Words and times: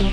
Hallo 0.00 0.08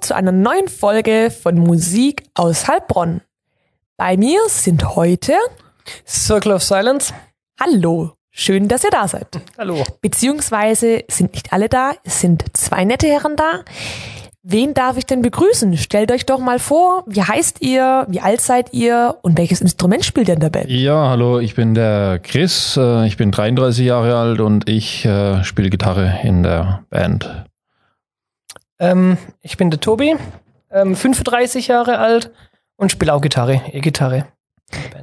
zu 0.00 0.16
einer 0.16 0.32
neuen 0.32 0.66
Folge 0.66 1.30
von 1.30 1.54
Musik 1.54 2.24
aus 2.34 2.66
Heilbronn. 2.66 3.20
Bei 3.96 4.16
mir 4.16 4.40
sind 4.48 4.96
heute 4.96 5.34
Circle 6.04 6.50
of 6.50 6.64
Silence. 6.64 7.14
Hallo, 7.60 8.14
schön, 8.32 8.66
dass 8.66 8.82
ihr 8.82 8.90
da 8.90 9.06
seid. 9.06 9.40
Hallo. 9.56 9.84
Beziehungsweise 10.00 11.04
sind 11.08 11.34
nicht 11.34 11.52
alle 11.52 11.68
da, 11.68 11.92
es 12.02 12.20
sind 12.20 12.44
zwei 12.56 12.84
nette 12.84 13.06
Herren 13.06 13.36
da. 13.36 13.62
Wen 14.50 14.72
darf 14.72 14.96
ich 14.96 15.04
denn 15.04 15.20
begrüßen? 15.20 15.76
Stellt 15.76 16.10
euch 16.10 16.24
doch 16.24 16.38
mal 16.38 16.58
vor, 16.58 17.04
wie 17.06 17.22
heißt 17.22 17.60
ihr, 17.60 18.06
wie 18.08 18.20
alt 18.20 18.40
seid 18.40 18.72
ihr 18.72 19.16
und 19.20 19.36
welches 19.36 19.60
Instrument 19.60 20.06
spielt 20.06 20.28
ihr 20.28 20.34
in 20.34 20.40
der 20.40 20.48
Band? 20.48 20.70
Ja, 20.70 21.10
hallo, 21.10 21.38
ich 21.38 21.54
bin 21.54 21.74
der 21.74 22.18
Chris, 22.18 22.74
äh, 22.78 23.06
ich 23.06 23.18
bin 23.18 23.30
33 23.30 23.84
Jahre 23.84 24.16
alt 24.16 24.40
und 24.40 24.66
ich 24.66 25.04
äh, 25.04 25.44
spiele 25.44 25.68
Gitarre 25.68 26.20
in 26.22 26.44
der 26.44 26.82
Band. 26.88 27.44
Ähm, 28.78 29.18
ich 29.42 29.58
bin 29.58 29.68
der 29.70 29.80
Tobi, 29.80 30.16
ähm, 30.70 30.96
35 30.96 31.68
Jahre 31.68 31.98
alt 31.98 32.30
und 32.76 32.90
spiele 32.90 33.12
auch 33.12 33.20
Gitarre, 33.20 33.60
E-Gitarre. 33.70 34.28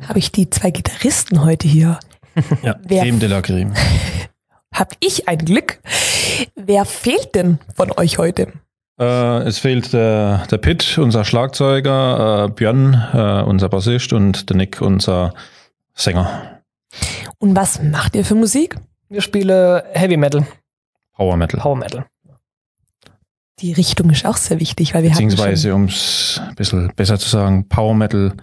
Habe 0.07 0.17
ich 0.17 0.31
die 0.31 0.49
zwei 0.49 0.71
Gitarristen 0.71 1.45
heute 1.45 1.67
hier? 1.67 1.99
Ja, 2.63 2.77
Wer- 2.81 3.03
Creme 3.03 3.19
de 3.19 3.29
la 3.29 3.41
Creme. 3.43 3.73
Hab 4.73 4.93
ich 5.01 5.27
ein 5.29 5.37
Glück? 5.37 5.79
Wer 6.55 6.83
fehlt 6.85 7.35
denn 7.35 7.59
von 7.75 7.91
euch 7.95 8.17
heute? 8.17 8.51
Äh, 8.99 9.43
es 9.43 9.59
fehlt 9.59 9.91
der, 9.93 10.45
der 10.49 10.57
Pitt, 10.57 10.97
unser 10.97 11.25
Schlagzeuger, 11.25 12.45
äh, 12.45 12.49
Björn, 12.49 12.93
äh, 13.13 13.43
unser 13.43 13.67
Bassist 13.69 14.13
und 14.13 14.49
der 14.49 14.55
Nick, 14.55 14.81
unser 14.81 15.33
Sänger. 15.93 16.61
Und 17.37 17.55
was 17.55 17.81
macht 17.81 18.15
ihr 18.15 18.23
für 18.23 18.35
Musik? 18.35 18.77
Wir 19.09 19.21
spielen 19.21 19.81
Heavy 19.93 20.17
Metal, 20.17 20.47
Power 21.13 21.35
Metal. 21.35 21.59
Power 21.59 21.75
Metal. 21.75 22.05
Die 23.59 23.73
Richtung 23.73 24.09
ist 24.09 24.25
auch 24.25 24.37
sehr 24.37 24.59
wichtig, 24.59 24.93
weil 24.93 25.03
wir 25.03 25.13
schon 25.13 25.27
Beziehungsweise, 25.27 25.73
um 25.73 25.85
es 25.85 26.41
ein 26.45 26.55
bisschen 26.55 26.91
besser 26.95 27.17
zu 27.17 27.29
sagen, 27.29 27.67
Power 27.67 27.93
Metal 27.93 28.33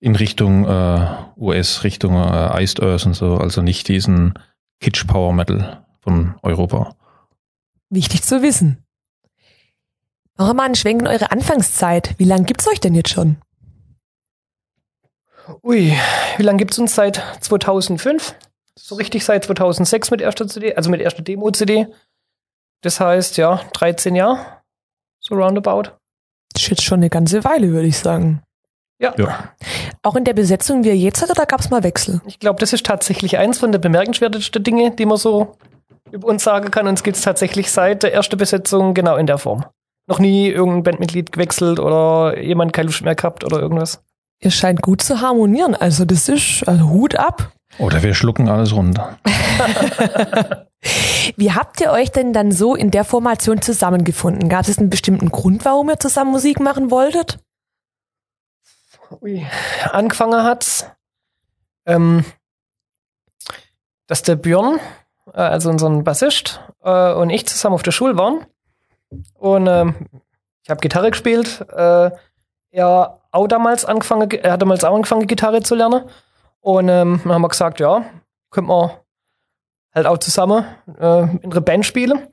in 0.00 0.14
Richtung 0.14 0.66
äh, 0.66 1.06
US, 1.36 1.84
Richtung 1.84 2.14
äh, 2.16 2.62
Iced 2.62 2.82
Earth 2.82 3.06
und 3.06 3.14
so, 3.14 3.36
also 3.36 3.62
nicht 3.62 3.88
diesen 3.88 4.34
Kitsch 4.80 5.06
Power 5.06 5.32
Metal 5.32 5.84
von 6.00 6.34
Europa. 6.42 6.94
wichtig 7.88 8.22
zu 8.22 8.42
wissen. 8.42 8.85
Noch 10.38 10.50
einmal 10.50 10.66
einen 10.66 10.74
Schwenk 10.74 11.00
in 11.00 11.06
eure 11.06 11.30
Anfangszeit. 11.30 12.14
Wie 12.18 12.24
lange 12.24 12.44
gibt's 12.44 12.68
euch 12.68 12.80
denn 12.80 12.94
jetzt 12.94 13.10
schon? 13.10 13.36
Ui, 15.62 15.96
wie 16.36 16.42
lange 16.42 16.58
gibt's 16.58 16.78
uns 16.78 16.94
seit 16.94 17.22
2005? 17.40 18.34
So 18.74 18.96
richtig 18.96 19.24
seit 19.24 19.44
2006 19.44 20.10
mit 20.10 20.20
erster 20.20 20.46
CD, 20.46 20.74
also 20.74 20.90
mit 20.90 21.00
erster 21.00 21.22
Demo-CD. 21.22 21.86
Das 22.82 23.00
heißt, 23.00 23.36
ja, 23.36 23.60
13 23.72 24.14
Jahre, 24.14 24.38
so 25.20 25.34
roundabout. 25.34 25.90
Das 26.52 26.62
ist 26.62 26.68
jetzt 26.68 26.84
schon 26.84 26.98
eine 26.98 27.10
ganze 27.10 27.44
Weile, 27.44 27.70
würde 27.70 27.88
ich 27.88 27.98
sagen. 27.98 28.42
Ja, 28.98 29.14
Ja. 29.16 29.54
Auch 30.02 30.14
in 30.16 30.24
der 30.24 30.34
Besetzung, 30.34 30.84
wie 30.84 30.88
ihr 30.88 30.96
jetzt 30.96 31.18
seid, 31.20 31.30
oder 31.30 31.46
gab's 31.46 31.70
mal 31.70 31.82
Wechsel? 31.82 32.20
ich 32.26 32.38
glaube, 32.38 32.60
das 32.60 32.72
ist 32.72 32.86
tatsächlich 32.86 33.38
eins 33.38 33.58
von 33.58 33.72
der 33.72 33.78
bemerkenswertesten 33.78 34.62
Dinge, 34.62 34.92
die 34.92 35.04
man 35.04 35.16
so 35.16 35.56
über 36.12 36.28
uns 36.28 36.44
sagen 36.44 36.70
kann. 36.70 36.86
Uns 36.86 37.02
gibt's 37.02 37.22
tatsächlich 37.22 37.70
seit 37.70 38.04
der 38.04 38.14
ersten 38.14 38.36
Besetzung 38.36 38.94
genau 38.94 39.16
in 39.16 39.26
der 39.26 39.38
Form. 39.38 39.64
Noch 40.06 40.18
nie 40.18 40.48
irgendein 40.48 40.82
Bandmitglied 40.84 41.32
gewechselt 41.32 41.80
oder 41.80 42.40
jemand 42.40 42.72
keine 42.72 42.86
Lust 42.86 43.02
mehr 43.02 43.14
gehabt 43.14 43.44
oder 43.44 43.58
irgendwas. 43.60 44.02
Ihr 44.38 44.50
scheint 44.50 44.82
gut 44.82 45.02
zu 45.02 45.20
harmonieren. 45.20 45.74
Also 45.74 46.04
das 46.04 46.28
ist 46.28 46.66
also 46.68 46.88
Hut 46.90 47.16
ab. 47.16 47.52
Oder 47.78 48.02
wir 48.02 48.14
schlucken 48.14 48.48
alles 48.48 48.72
runter. 48.74 49.18
Wie 51.36 51.52
habt 51.52 51.80
ihr 51.80 51.90
euch 51.90 52.12
denn 52.12 52.32
dann 52.32 52.52
so 52.52 52.74
in 52.74 52.90
der 52.90 53.04
Formation 53.04 53.60
zusammengefunden? 53.60 54.48
Gab 54.48 54.68
es 54.68 54.78
einen 54.78 54.90
bestimmten 54.90 55.30
Grund, 55.30 55.64
warum 55.64 55.90
ihr 55.90 55.98
zusammen 55.98 56.30
Musik 56.30 56.60
machen 56.60 56.90
wolltet? 56.90 57.38
Ui, 59.20 59.44
angefangen 59.90 60.42
hat's, 60.42 60.86
ähm, 61.86 62.24
dass 64.06 64.22
der 64.22 64.36
Björn, 64.36 64.78
äh, 65.32 65.40
also 65.40 65.70
unser 65.70 65.90
Bassist, 66.02 66.60
äh, 66.82 67.12
und 67.12 67.30
ich 67.30 67.46
zusammen 67.46 67.74
auf 67.74 67.82
der 67.82 67.92
Schule 67.92 68.16
waren. 68.16 68.46
Und 69.34 69.66
ähm, 69.66 69.94
ich 70.62 70.70
habe 70.70 70.80
Gitarre 70.80 71.10
gespielt. 71.10 71.64
Äh, 71.70 72.10
er 72.70 73.20
auch 73.30 73.46
damals 73.46 73.84
angefangen, 73.84 74.30
er 74.30 74.52
hat 74.52 74.62
damals 74.62 74.84
auch 74.84 74.94
angefangen, 74.94 75.26
Gitarre 75.26 75.62
zu 75.62 75.74
lernen. 75.74 76.02
Und 76.60 76.88
ähm, 76.88 77.20
dann 77.22 77.32
haben 77.32 77.42
wir 77.42 77.48
gesagt, 77.48 77.80
ja, 77.80 78.04
könnten 78.50 78.70
wir 78.70 79.00
halt 79.94 80.06
auch 80.06 80.18
zusammen 80.18 80.64
äh, 81.00 81.22
in 81.22 81.52
einer 81.52 81.60
Band 81.60 81.86
spielen. 81.86 82.26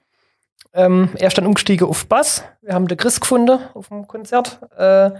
Ähm, 0.73 1.09
er 1.15 1.27
ist 1.27 1.37
dann 1.37 1.45
umgestiegen 1.45 1.87
auf 1.87 2.07
Bass. 2.07 2.43
Wir 2.61 2.73
haben 2.73 2.87
den 2.87 2.97
Chris 2.97 3.19
gefunden 3.19 3.59
auf 3.73 3.89
dem 3.89 4.07
Konzert. 4.07 4.59
Äh, 4.75 5.11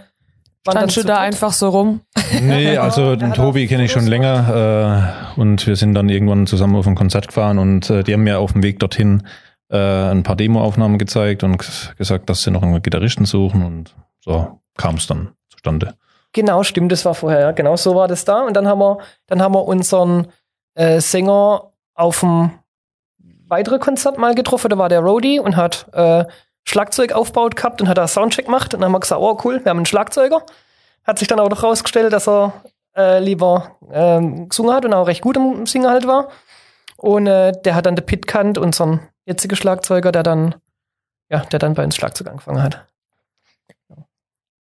Standst 0.68 0.96
du 0.96 1.02
da 1.02 1.16
dritt. 1.16 1.26
einfach 1.26 1.52
so 1.52 1.68
rum? 1.68 2.00
Nee, 2.40 2.78
also 2.78 3.14
den 3.14 3.32
Tobi 3.32 3.68
kenne 3.68 3.84
ich 3.84 3.92
schon 3.92 4.06
länger 4.06 5.22
äh, 5.36 5.40
und 5.40 5.64
wir 5.66 5.76
sind 5.76 5.94
dann 5.94 6.08
irgendwann 6.08 6.46
zusammen 6.46 6.74
auf 6.74 6.86
ein 6.86 6.96
Konzert 6.96 7.28
gefahren 7.28 7.58
und 7.58 7.90
äh, 7.90 8.02
die 8.02 8.12
haben 8.12 8.24
mir 8.24 8.40
auf 8.40 8.54
dem 8.54 8.62
Weg 8.64 8.80
dorthin 8.80 9.24
äh, 9.74 10.10
ein 10.10 10.22
paar 10.22 10.36
Demoaufnahmen 10.36 10.98
gezeigt 10.98 11.42
und 11.42 11.58
gesagt, 11.98 12.30
dass 12.30 12.42
sie 12.42 12.50
noch 12.50 12.62
einen 12.62 12.80
Gitarristen 12.80 13.24
suchen 13.24 13.64
und 13.64 13.94
so 14.20 14.60
kam 14.76 14.94
es 14.96 15.06
dann 15.06 15.32
zustande. 15.48 15.94
Genau, 16.32 16.62
stimmt, 16.62 16.92
das 16.92 17.04
war 17.04 17.14
vorher, 17.14 17.40
ja. 17.40 17.52
Genau 17.52 17.76
so 17.76 17.94
war 17.94 18.08
das 18.08 18.24
da. 18.24 18.42
Und 18.42 18.54
dann 18.54 18.66
haben 18.66 18.80
wir, 18.80 18.98
dann 19.26 19.42
haben 19.42 19.54
wir 19.54 19.64
unseren 19.64 20.28
äh, 20.74 21.00
Sänger 21.00 21.72
auf 21.94 22.20
dem 22.20 22.50
weiteren 23.46 23.80
Konzert 23.80 24.18
mal 24.18 24.34
getroffen. 24.34 24.68
Da 24.68 24.78
war 24.78 24.88
der 24.88 25.00
Rody 25.00 25.38
und 25.38 25.56
hat 25.56 25.86
äh, 25.92 26.24
Schlagzeug 26.64 27.12
aufgebaut 27.12 27.56
gehabt 27.56 27.80
und 27.80 27.88
hat 27.88 27.98
da 27.98 28.08
Soundcheck 28.08 28.46
gemacht. 28.46 28.74
Und 28.74 28.80
dann 28.80 28.86
haben 28.86 28.92
wir 28.92 29.00
gesagt, 29.00 29.20
oh 29.20 29.38
cool, 29.44 29.60
wir 29.64 29.70
haben 29.70 29.78
einen 29.78 29.86
Schlagzeuger. 29.86 30.42
Hat 31.04 31.18
sich 31.18 31.28
dann 31.28 31.38
auch 31.38 31.50
noch 31.50 31.62
rausgestellt, 31.62 32.12
dass 32.12 32.28
er 32.28 32.52
äh, 32.96 33.20
lieber 33.20 33.76
ähm, 33.92 34.48
gesungen 34.48 34.74
hat 34.74 34.84
und 34.84 34.94
auch 34.94 35.06
recht 35.06 35.20
gut 35.20 35.36
im 35.36 35.66
Singen 35.66 35.88
halt 35.88 36.06
war. 36.06 36.30
Und 36.96 37.26
äh, 37.26 37.52
der 37.64 37.74
hat 37.76 37.86
dann 37.86 37.96
den 37.96 38.06
Pit 38.06 38.26
kannt, 38.26 38.58
unseren 38.58 39.00
jetzigen 39.26 39.56
Schlagzeuger, 39.56 40.12
der 40.12 40.22
dann, 40.22 40.54
ja, 41.30 41.40
der 41.40 41.58
dann 41.58 41.74
bei 41.74 41.84
uns 41.84 41.96
Schlagzeug 41.96 42.28
angefangen 42.28 42.62
hat. 42.62 42.86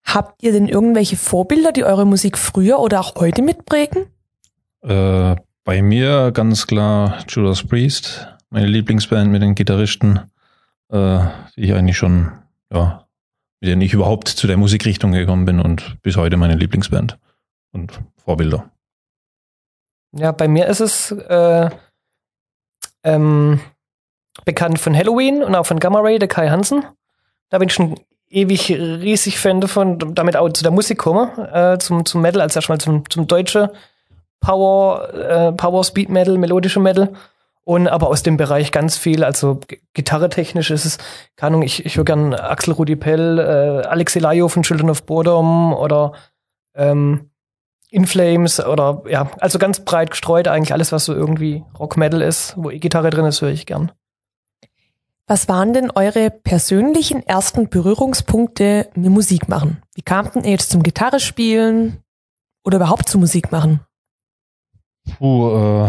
Habt 0.04 0.44
ihr 0.44 0.52
denn 0.52 0.68
irgendwelche 0.68 1.16
Vorbilder, 1.16 1.72
die 1.72 1.86
eure 1.86 2.06
Musik 2.06 2.38
früher 2.38 2.80
oder 2.80 3.00
auch 3.00 3.16
heute 3.16 3.42
mitprägen? 3.42 4.08
Äh, 4.82 5.36
bei 5.64 5.82
mir 5.82 6.32
ganz 6.32 6.68
klar 6.68 7.24
Judas 7.28 7.64
Priest, 7.64 8.28
meine 8.50 8.68
Lieblingsband 8.68 9.32
mit 9.32 9.42
den 9.42 9.56
Gitarristen, 9.56 10.20
äh, 10.90 11.20
die 11.56 11.62
ich 11.62 11.74
eigentlich 11.74 11.98
schon, 11.98 12.32
ja, 12.74 13.08
mit 13.62 13.70
denen 13.70 13.82
ich 13.82 13.94
überhaupt 13.94 14.28
zu 14.28 14.48
der 14.48 14.58
Musikrichtung 14.58 15.12
gekommen 15.12 15.46
bin 15.46 15.60
und 15.60 16.02
bis 16.02 16.18
heute 16.18 16.36
meine 16.36 16.56
Lieblingsband 16.56 17.18
und 17.72 18.02
Vorbilder. 18.18 18.70
Ja, 20.14 20.32
bei 20.32 20.48
mir 20.48 20.68
ist 20.68 20.82
es 20.82 21.12
äh, 21.12 21.70
ähm, 23.04 23.62
bekannt 24.46 24.80
von 24.80 24.96
Halloween 24.96 25.44
und 25.44 25.56
auch 25.56 25.66
von 25.66 25.80
Gamma 25.80 26.00
Ray, 26.00 26.20
der 26.20 26.28
Kai 26.28 26.50
Hansen. 26.50 26.86
Da 27.50 27.58
bin 27.58 27.68
ich 27.68 27.74
schon 27.74 27.96
ewig 28.30 28.72
riesig 28.72 29.40
Fan 29.40 29.62
davon, 29.62 30.16
damit 30.16 30.38
auch 30.38 30.50
zu 30.50 30.64
der 30.64 30.72
Musik 30.72 30.98
komme, 30.98 31.50
äh, 31.54 31.78
zum, 31.80 32.06
zum 32.06 32.22
Metal, 32.22 32.42
als 32.42 32.56
erstmal 32.56 32.80
zum, 32.80 33.10
zum 33.10 33.28
deutschen 33.28 33.70
Power, 34.40 35.14
äh, 35.14 35.52
Power 35.52 35.84
Speed 35.84 36.10
Metal, 36.10 36.38
melodische 36.38 36.80
Metal. 36.80 37.14
Und 37.64 37.88
aber 37.88 38.08
aus 38.08 38.24
dem 38.24 38.38
Bereich 38.38 38.72
ganz 38.72 38.98
viel, 38.98 39.24
also 39.24 39.60
gitarretechnisch 39.94 40.72
ist 40.72 40.86
es, 40.86 40.98
keine 41.36 41.50
Ahnung, 41.50 41.62
ich, 41.62 41.86
ich 41.86 41.96
höre 41.96 42.06
gern 42.06 42.34
Axel 42.34 42.74
Rudi 42.74 42.96
Pell, 42.96 43.38
äh, 43.38 43.88
Alexei 43.88 44.20
Lajo 44.20 44.48
von 44.48 44.64
Children 44.64 44.90
of 44.90 45.04
Boredom 45.04 45.74
oder 45.74 46.14
ähm, 46.74 47.30
In 47.92 48.08
Flames 48.08 48.66
oder 48.66 49.04
ja, 49.08 49.30
also 49.40 49.60
ganz 49.60 49.82
breit 49.82 50.10
gestreut 50.10 50.48
eigentlich 50.48 50.74
alles, 50.74 50.92
was 50.92 51.06
so 51.06 51.14
irgendwie 51.14 51.64
Rock 51.78 51.98
Metal 51.98 52.22
ist, 52.22 52.56
wo 52.58 52.72
E-Gitarre 52.72 53.12
drin 53.12 53.26
ist, 53.26 53.42
höre 53.42 53.52
ich 53.52 53.68
gern. 53.68 53.92
Was 55.32 55.48
waren 55.48 55.72
denn 55.72 55.92
eure 55.92 56.30
persönlichen 56.30 57.26
ersten 57.26 57.70
Berührungspunkte 57.70 58.90
mit 58.96 59.12
Musik 59.12 59.48
machen? 59.48 59.82
Wie 59.96 60.02
kamt 60.02 60.36
denn 60.36 60.44
ihr 60.44 60.52
jetzt 60.52 60.72
zum 60.72 60.84
Gitarre 60.84 61.22
spielen 61.22 62.04
oder 62.66 62.76
überhaupt 62.76 63.08
zu 63.08 63.18
Musik 63.18 63.50
machen? 63.50 63.80
Puh, 65.20 65.56
äh, 65.56 65.88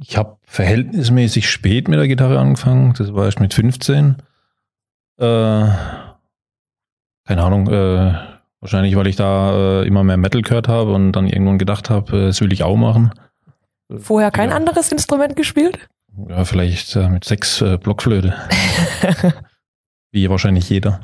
ich 0.00 0.16
habe 0.16 0.38
verhältnismäßig 0.42 1.48
spät 1.48 1.86
mit 1.86 2.00
der 2.00 2.08
Gitarre 2.08 2.40
angefangen. 2.40 2.94
Das 2.98 3.14
war 3.14 3.26
erst 3.26 3.38
mit 3.38 3.54
15. 3.54 4.16
Äh, 5.18 5.22
keine 5.22 5.78
Ahnung, 7.28 7.68
äh, 7.68 8.18
wahrscheinlich, 8.58 8.96
weil 8.96 9.06
ich 9.06 9.14
da 9.14 9.82
äh, 9.82 9.86
immer 9.86 10.02
mehr 10.02 10.16
Metal 10.16 10.42
gehört 10.42 10.66
habe 10.66 10.92
und 10.94 11.12
dann 11.12 11.28
irgendwann 11.28 11.58
gedacht 11.58 11.90
habe, 11.90 12.16
äh, 12.16 12.26
das 12.26 12.40
will 12.40 12.52
ich 12.52 12.64
auch 12.64 12.74
machen. 12.74 13.12
Vorher 13.98 14.32
kein 14.32 14.50
Ja. 14.50 14.56
anderes 14.56 14.90
Instrument 14.90 15.36
gespielt? 15.36 15.78
Ja, 16.28 16.44
vielleicht 16.44 16.94
äh, 16.96 17.08
mit 17.08 17.24
sechs 17.24 17.60
äh, 17.60 17.76
Blockflöte. 17.78 18.34
Wie 20.12 20.28
wahrscheinlich 20.30 20.68
jeder. 20.70 21.00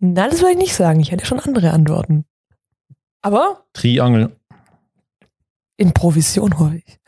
Nein, 0.00 0.30
das 0.30 0.40
würde 0.40 0.52
ich 0.52 0.58
nicht 0.58 0.74
sagen. 0.74 1.00
Ich 1.00 1.12
hätte 1.12 1.24
schon 1.26 1.40
andere 1.40 1.70
Antworten. 1.72 2.24
Aber 3.22 3.64
Triangel. 3.74 4.34
in 5.76 5.92
Provision 5.92 6.58
hoffe 6.58 6.76
ich. 6.84 6.98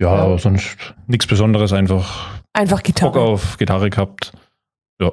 Ja, 0.00 0.14
Ja. 0.16 0.22
aber 0.22 0.38
sonst 0.38 0.94
nichts 1.06 1.26
Besonderes, 1.26 1.72
einfach 1.72 2.40
Einfach 2.52 2.78
Bock 2.78 2.84
Gitarre. 2.84 3.20
auf 3.20 3.58
Gitarre 3.58 3.90
gehabt. 3.90 4.32
Ja. 5.00 5.10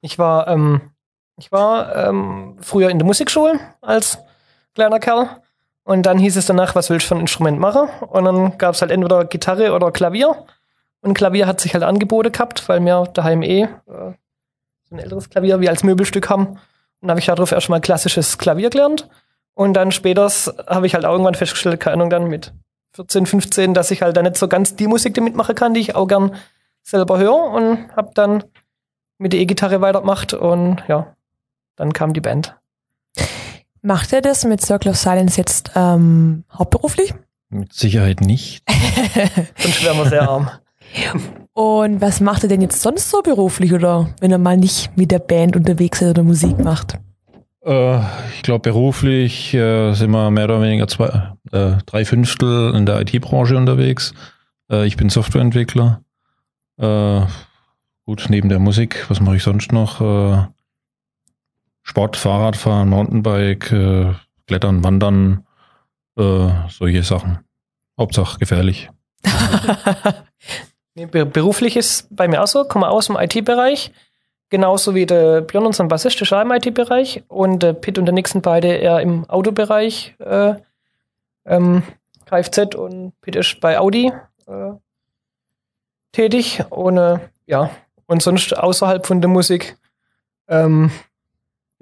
Ich 0.00 0.18
war, 0.18 0.48
ähm, 0.48 0.90
ich 1.38 1.50
war 1.52 1.94
ähm, 2.08 2.56
früher 2.60 2.90
in 2.90 2.98
der 2.98 3.06
Musikschule 3.06 3.58
als 3.80 4.18
kleiner 4.74 4.98
Kerl. 4.98 5.40
Und 5.84 6.06
dann 6.06 6.18
hieß 6.18 6.36
es 6.36 6.46
danach, 6.46 6.74
was 6.74 6.88
willst 6.88 7.06
du 7.06 7.08
für 7.08 7.14
ein 7.16 7.20
Instrument 7.20 7.60
machen? 7.60 7.88
Und 8.00 8.24
dann 8.24 8.58
gab 8.58 8.74
es 8.74 8.80
halt 8.80 8.90
entweder 8.90 9.26
Gitarre 9.26 9.72
oder 9.72 9.92
Klavier. 9.92 10.44
Und 11.02 11.12
Klavier 11.12 11.46
hat 11.46 11.60
sich 11.60 11.74
halt 11.74 11.84
angeboten 11.84 12.32
gehabt, 12.32 12.66
weil 12.68 12.80
wir 12.80 13.04
daheim 13.12 13.42
eh 13.42 13.62
äh, 13.62 13.68
so 13.86 14.94
ein 14.94 14.98
älteres 14.98 15.28
Klavier 15.28 15.60
wie 15.60 15.68
als 15.68 15.84
Möbelstück 15.84 16.30
haben. 16.30 16.58
Und 17.02 17.10
habe 17.10 17.20
ich 17.20 17.26
darauf 17.26 17.52
erstmal 17.52 17.82
klassisches 17.82 18.38
Klavier 18.38 18.70
gelernt. 18.70 19.08
Und 19.52 19.74
dann 19.74 19.92
später 19.92 20.30
habe 20.66 20.86
ich 20.86 20.94
halt 20.94 21.04
auch 21.04 21.12
irgendwann 21.12 21.34
festgestellt, 21.34 21.80
keine 21.80 21.94
Ahnung, 21.94 22.10
dann 22.10 22.28
mit 22.28 22.54
14, 22.92 23.26
15, 23.26 23.74
dass 23.74 23.90
ich 23.90 24.00
halt 24.00 24.16
da 24.16 24.22
nicht 24.22 24.36
so 24.36 24.48
ganz 24.48 24.76
die 24.76 24.86
Musik 24.86 25.14
damit 25.14 25.36
machen 25.36 25.54
kann, 25.54 25.74
die 25.74 25.80
ich 25.80 25.94
auch 25.94 26.06
gern 26.06 26.34
selber 26.82 27.18
höre. 27.18 27.44
Und 27.52 27.94
habe 27.94 28.12
dann 28.14 28.42
mit 29.18 29.34
der 29.34 29.40
E-Gitarre 29.40 29.82
weitergemacht 29.82 30.32
und 30.32 30.82
ja, 30.88 31.14
dann 31.76 31.92
kam 31.92 32.14
die 32.14 32.20
Band. 32.20 32.56
Macht 33.86 34.14
er 34.14 34.22
das 34.22 34.46
mit 34.46 34.62
Circle 34.62 34.92
of 34.92 34.96
Silence 34.96 35.36
jetzt 35.36 35.72
ähm, 35.76 36.44
hauptberuflich? 36.50 37.12
Mit 37.50 37.74
Sicherheit 37.74 38.22
nicht. 38.22 38.64
Sonst 39.58 39.84
wären 39.84 39.98
wir 39.98 40.08
sehr 40.08 40.26
arm. 40.26 40.48
Und 41.52 42.00
was 42.00 42.20
macht 42.20 42.44
er 42.44 42.48
denn 42.48 42.62
jetzt 42.62 42.80
sonst 42.80 43.10
so 43.10 43.20
beruflich 43.20 43.74
oder 43.74 44.08
wenn 44.20 44.32
er 44.32 44.38
mal 44.38 44.56
nicht 44.56 44.96
mit 44.96 45.10
der 45.10 45.18
Band 45.18 45.54
unterwegs 45.54 46.00
ist 46.00 46.08
oder 46.08 46.22
Musik 46.22 46.58
macht? 46.58 46.98
Äh, 47.62 47.98
ich 48.34 48.42
glaube, 48.42 48.60
beruflich 48.60 49.52
äh, 49.52 49.92
sind 49.92 50.12
wir 50.12 50.30
mehr 50.30 50.44
oder 50.44 50.62
weniger 50.62 50.88
zwei, 50.88 51.34
äh, 51.52 51.72
drei 51.84 52.06
Fünftel 52.06 52.74
in 52.74 52.86
der 52.86 53.02
IT-Branche 53.02 53.56
unterwegs. 53.56 54.14
Äh, 54.70 54.86
ich 54.86 54.96
bin 54.96 55.10
Softwareentwickler. 55.10 56.00
Äh, 56.78 57.20
gut, 58.06 58.26
neben 58.30 58.48
der 58.48 58.60
Musik, 58.60 59.04
was 59.08 59.20
mache 59.20 59.36
ich 59.36 59.42
sonst 59.42 59.72
noch? 59.72 60.00
Sport, 61.84 62.16
Fahrradfahren, 62.16 62.88
Mountainbike, 62.88 63.70
äh, 63.70 64.14
Klettern, 64.46 64.82
Wandern, 64.82 65.46
äh, 66.16 66.48
solche 66.68 67.02
Sachen. 67.02 67.40
Hauptsache 67.98 68.38
gefährlich. 68.38 68.90
Beruflich 70.94 71.76
ist 71.76 72.08
bei 72.10 72.26
mir 72.26 72.42
auch 72.42 72.46
so, 72.46 72.64
komme 72.64 72.88
aus 72.88 73.06
dem 73.06 73.16
IT-Bereich. 73.16 73.92
Genauso 74.48 74.94
wie 74.94 75.06
der 75.06 75.42
Björn, 75.42 75.66
unser 75.66 75.84
Bassist, 75.84 76.20
ist 76.22 76.32
im 76.32 76.50
IT-Bereich. 76.50 77.22
Und 77.28 77.62
der 77.62 77.74
Pitt 77.74 77.98
und 77.98 78.06
der 78.06 78.14
Nix 78.14 78.32
sind 78.32 78.42
beide 78.42 78.68
eher 78.68 79.00
im 79.00 79.28
Autobereich. 79.28 80.14
Äh, 80.18 80.54
ähm, 81.44 81.82
Kfz 82.24 82.74
und 82.74 83.12
Pitt 83.20 83.36
ist 83.36 83.60
bei 83.60 83.78
Audi 83.78 84.10
äh, 84.46 84.72
tätig. 86.12 86.64
Und 86.70 86.96
äh, 86.96 87.18
ja, 87.46 87.70
und 88.06 88.22
sonst 88.22 88.56
außerhalb 88.56 89.06
von 89.06 89.20
der 89.20 89.28
Musik, 89.28 89.76
ähm, 90.48 90.90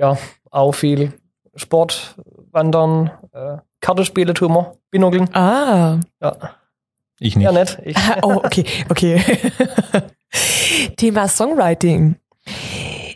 ja, 0.02 0.18
auch 0.50 0.72
viel 0.72 1.12
Sport, 1.54 2.16
Wandern, 2.50 3.10
äh, 3.32 3.56
Kartenspiele 3.80 4.34
tun 4.34 4.52
wir, 4.52 4.74
Binokeln. 4.90 5.32
ah. 5.34 5.98
Ja, 6.20 6.36
Ich 7.20 7.36
nicht. 7.36 7.44
ja 7.44 7.52
nett. 7.52 7.78
Ich, 7.84 7.96
oh, 8.22 8.40
okay, 8.44 8.64
okay. 8.90 9.22
Thema 10.96 11.28
Songwriting. 11.28 12.16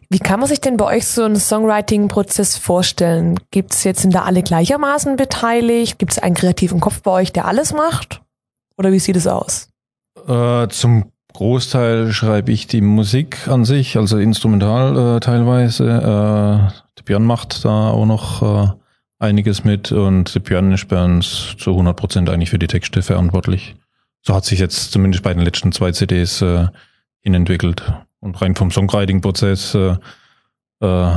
Wie 0.08 0.18
kann 0.20 0.38
man 0.38 0.48
sich 0.48 0.60
denn 0.60 0.76
bei 0.76 0.84
euch 0.96 1.06
so 1.06 1.24
einen 1.24 1.36
Songwriting-Prozess 1.36 2.56
vorstellen? 2.56 3.40
Gibt 3.50 3.72
es 3.74 3.82
jetzt, 3.84 4.02
sind 4.02 4.14
da 4.14 4.22
alle 4.22 4.42
gleichermaßen 4.42 5.16
beteiligt? 5.16 5.98
Gibt 5.98 6.12
es 6.12 6.18
einen 6.20 6.36
kreativen 6.36 6.78
Kopf 6.80 7.02
bei 7.02 7.10
euch, 7.10 7.32
der 7.32 7.46
alles 7.46 7.72
macht? 7.72 8.22
Oder 8.78 8.92
wie 8.92 9.00
sieht 9.00 9.16
es 9.16 9.26
aus? 9.26 9.68
Äh, 10.28 10.68
zum 10.68 11.10
Großteil 11.36 12.12
schreibe 12.12 12.50
ich 12.50 12.66
die 12.66 12.80
Musik 12.80 13.46
an 13.46 13.66
sich, 13.66 13.98
also 13.98 14.16
instrumental 14.16 15.16
äh, 15.16 15.20
teilweise. 15.20 15.86
Äh, 15.86 17.02
Björn 17.06 17.24
macht 17.24 17.64
da 17.64 17.90
auch 17.90 18.04
noch 18.04 18.42
äh, 18.42 18.72
einiges 19.18 19.62
mit 19.62 19.92
und 19.92 20.42
Björn 20.44 20.72
ist 20.72 20.88
bei 20.88 21.02
uns 21.02 21.54
zu 21.58 21.70
100% 21.70 22.30
eigentlich 22.30 22.50
für 22.50 22.58
die 22.58 22.66
Texte 22.66 23.02
verantwortlich. 23.02 23.76
So 24.22 24.34
hat 24.34 24.44
sich 24.44 24.58
jetzt 24.58 24.92
zumindest 24.92 25.22
bei 25.22 25.32
den 25.32 25.44
letzten 25.44 25.72
zwei 25.72 25.92
CDs 25.92 26.42
äh, 26.42 26.68
hinentwickelt. 27.20 27.82
Und 28.20 28.40
rein 28.42 28.56
vom 28.56 28.70
Songwriting-Prozess, 28.70 29.74
äh, 29.74 29.96
äh, 30.80 31.12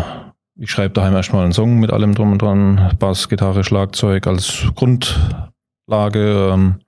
ich 0.58 0.70
schreibe 0.70 0.94
daheim 0.94 1.16
erstmal 1.16 1.44
einen 1.44 1.54
Song 1.54 1.80
mit 1.80 1.92
allem 1.92 2.14
drum 2.14 2.34
und 2.34 2.42
dran, 2.42 2.94
Bass, 3.00 3.30
Gitarre, 3.30 3.64
Schlagzeug 3.64 4.28
als 4.28 4.66
Grundlage 4.76 6.52
ähm, 6.54 6.82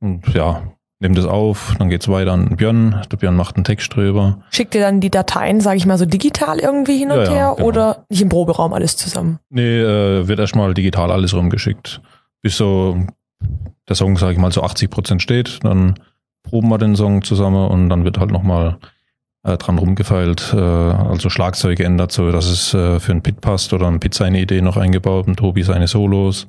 und 0.00 0.28
ja, 0.34 0.62
nehme 1.02 1.14
das 1.14 1.26
auf, 1.26 1.74
dann 1.78 1.90
geht's 1.90 2.08
weiter 2.08 2.32
an 2.32 2.46
den 2.46 2.56
Björn. 2.56 3.02
Der 3.10 3.16
Björn 3.16 3.36
macht 3.36 3.56
einen 3.56 3.64
Text 3.64 3.94
drüber. 3.94 4.38
Schickt 4.50 4.74
ihr 4.74 4.80
dann 4.80 5.00
die 5.00 5.10
Dateien, 5.10 5.60
sage 5.60 5.76
ich 5.76 5.84
mal, 5.84 5.98
so 5.98 6.06
digital 6.06 6.60
irgendwie 6.60 6.96
hin 6.96 7.10
und 7.10 7.18
Ja, 7.18 7.24
ja, 7.24 7.30
her 7.30 7.54
genau. 7.56 7.68
oder 7.68 8.06
nicht 8.08 8.22
im 8.22 8.28
Proberaum 8.28 8.72
alles 8.72 8.96
zusammen? 8.96 9.38
Nee, 9.50 9.80
äh, 9.80 10.28
wird 10.28 10.38
erstmal 10.38 10.72
digital 10.74 11.10
alles 11.10 11.34
rumgeschickt. 11.34 12.00
Bis 12.40 12.56
so 12.56 12.96
der 13.88 13.96
Song, 13.96 14.16
sage 14.16 14.32
ich 14.32 14.38
mal, 14.38 14.52
so 14.52 14.62
80 14.62 14.90
Prozent 14.90 15.22
steht, 15.22 15.58
dann 15.64 15.94
proben 16.44 16.68
wir 16.68 16.78
den 16.78 16.96
Song 16.96 17.22
zusammen 17.22 17.68
und 17.68 17.88
dann 17.88 18.04
wird 18.04 18.18
halt 18.18 18.30
nochmal 18.30 18.78
äh, 19.42 19.56
dran 19.56 19.78
rumgefeilt. 19.78 20.54
Äh, 20.54 20.58
also 20.58 21.30
Schlagzeug 21.30 21.78
geändert, 21.78 22.12
so 22.12 22.30
dass 22.30 22.46
es 22.46 22.72
äh, 22.74 23.00
für 23.00 23.12
einen 23.12 23.22
Pit 23.22 23.40
passt 23.40 23.72
oder 23.72 23.88
ein 23.88 23.98
Pit 23.98 24.14
seine 24.14 24.40
Idee 24.40 24.60
noch 24.62 24.76
eingebaut 24.76 25.26
und 25.26 25.36
Tobi 25.36 25.64
seine 25.64 25.88
Solos 25.88 26.46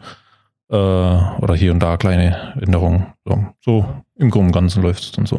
äh, 0.70 0.76
oder 0.76 1.56
hier 1.56 1.72
und 1.72 1.80
da 1.80 1.98
kleine 1.98 2.54
Änderungen. 2.62 3.08
So, 3.26 3.46
so 3.62 3.86
im 4.24 4.32
Groben 4.32 4.48
und 4.48 4.52
Ganzen 4.54 4.82
läuft 4.82 5.04
es 5.04 5.12
dann 5.12 5.26
so. 5.26 5.38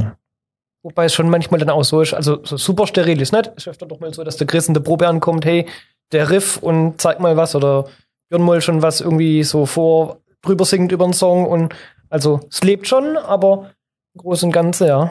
Wobei 0.82 1.06
es 1.06 1.14
schon 1.14 1.30
manchmal 1.30 1.60
dann 1.60 1.70
auch 1.70 1.82
so 1.82 2.02
ist, 2.02 2.12
also 2.12 2.44
so 2.44 2.56
super 2.56 2.86
steril 2.86 3.20
ist 3.20 3.32
nicht. 3.32 3.50
Es 3.56 3.64
ist 3.64 3.68
öfter 3.68 3.86
doch 3.86 4.00
mal 4.00 4.12
so, 4.12 4.22
dass 4.22 4.36
der 4.36 4.46
Chris 4.46 4.68
in 4.68 4.74
der 4.74 4.82
Probe 4.82 5.08
ankommt, 5.08 5.44
hey, 5.44 5.66
der 6.12 6.30
Riff 6.30 6.58
und 6.58 7.00
zeig 7.00 7.20
mal 7.20 7.36
was 7.36 7.54
oder 7.54 7.86
Björn 8.28 8.44
mal 8.44 8.60
schon 8.60 8.82
was 8.82 9.00
irgendwie 9.00 9.42
so 9.42 9.66
vor 9.66 10.18
drüber 10.42 10.64
singt 10.64 10.92
über 10.92 11.04
einen 11.04 11.14
Song 11.14 11.46
und 11.46 11.74
also 12.10 12.40
es 12.50 12.62
lebt 12.62 12.86
schon, 12.86 13.16
aber 13.16 13.70
im 14.14 14.20
Großen 14.20 14.48
und 14.48 14.52
Ganzen, 14.52 14.86
ja. 14.86 15.10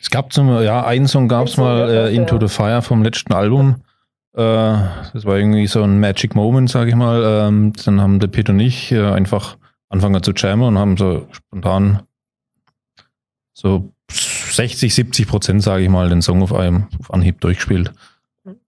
Es 0.00 0.10
gab 0.10 0.32
zum, 0.32 0.62
ja, 0.62 0.84
einen 0.84 1.08
Song 1.08 1.28
gab 1.28 1.46
es 1.46 1.56
mal, 1.56 1.90
äh, 1.90 2.14
Into 2.14 2.36
ja. 2.36 2.46
the 2.46 2.48
Fire 2.48 2.82
vom 2.82 3.02
letzten 3.02 3.32
Album. 3.32 3.82
Äh, 4.34 4.76
das 5.12 5.24
war 5.24 5.36
irgendwie 5.36 5.66
so 5.66 5.82
ein 5.82 5.98
Magic 5.98 6.34
Moment, 6.34 6.70
sag 6.70 6.88
ich 6.88 6.94
mal. 6.94 7.22
Ähm, 7.48 7.72
dann 7.84 8.00
haben 8.00 8.20
der 8.20 8.28
Pete 8.28 8.52
und 8.52 8.60
ich 8.60 8.92
äh, 8.92 9.00
einfach 9.00 9.56
angefangen 9.88 10.22
zu 10.22 10.32
jammen 10.32 10.68
und 10.68 10.78
haben 10.78 10.96
so 10.96 11.26
spontan 11.30 12.02
so 13.54 13.88
60, 14.10 14.94
70 14.94 15.26
Prozent, 15.26 15.62
sage 15.62 15.82
ich 15.84 15.88
mal, 15.88 16.08
den 16.10 16.20
Song 16.22 16.42
auf 16.42 16.52
einem 16.52 16.88
auf 17.00 17.12
Anhieb 17.14 17.40
durchgespielt. 17.40 17.92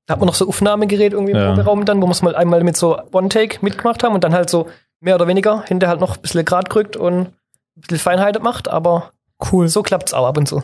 Da 0.06 0.12
hat 0.14 0.20
man 0.20 0.26
noch 0.28 0.34
so 0.34 0.48
Aufnahmegerät 0.48 1.12
irgendwie 1.12 1.32
im 1.32 1.38
Ja. 1.38 1.48
Proberaum 1.52 1.84
dann, 1.84 2.00
wo 2.00 2.06
wir 2.06 2.12
es 2.12 2.22
mal 2.22 2.34
einmal 2.34 2.62
mit 2.64 2.76
so 2.76 2.96
One-Take 3.12 3.58
mitgemacht 3.60 4.02
haben 4.02 4.14
und 4.14 4.24
dann 4.24 4.32
halt 4.32 4.48
so 4.48 4.68
mehr 5.00 5.16
oder 5.16 5.26
weniger 5.28 5.62
hinter 5.66 5.88
halt 5.88 6.00
noch 6.00 6.16
ein 6.16 6.22
bisschen 6.22 6.44
grad 6.44 6.70
gerückt 6.70 6.96
und 6.96 7.14
ein 7.22 7.32
bisschen 7.76 7.98
Feinheit 7.98 8.42
macht, 8.42 8.68
aber 8.68 9.10
Cool. 9.52 9.68
so 9.68 9.82
klappt's 9.82 10.14
auch 10.14 10.26
ab 10.26 10.38
und 10.38 10.46
zu. 10.48 10.62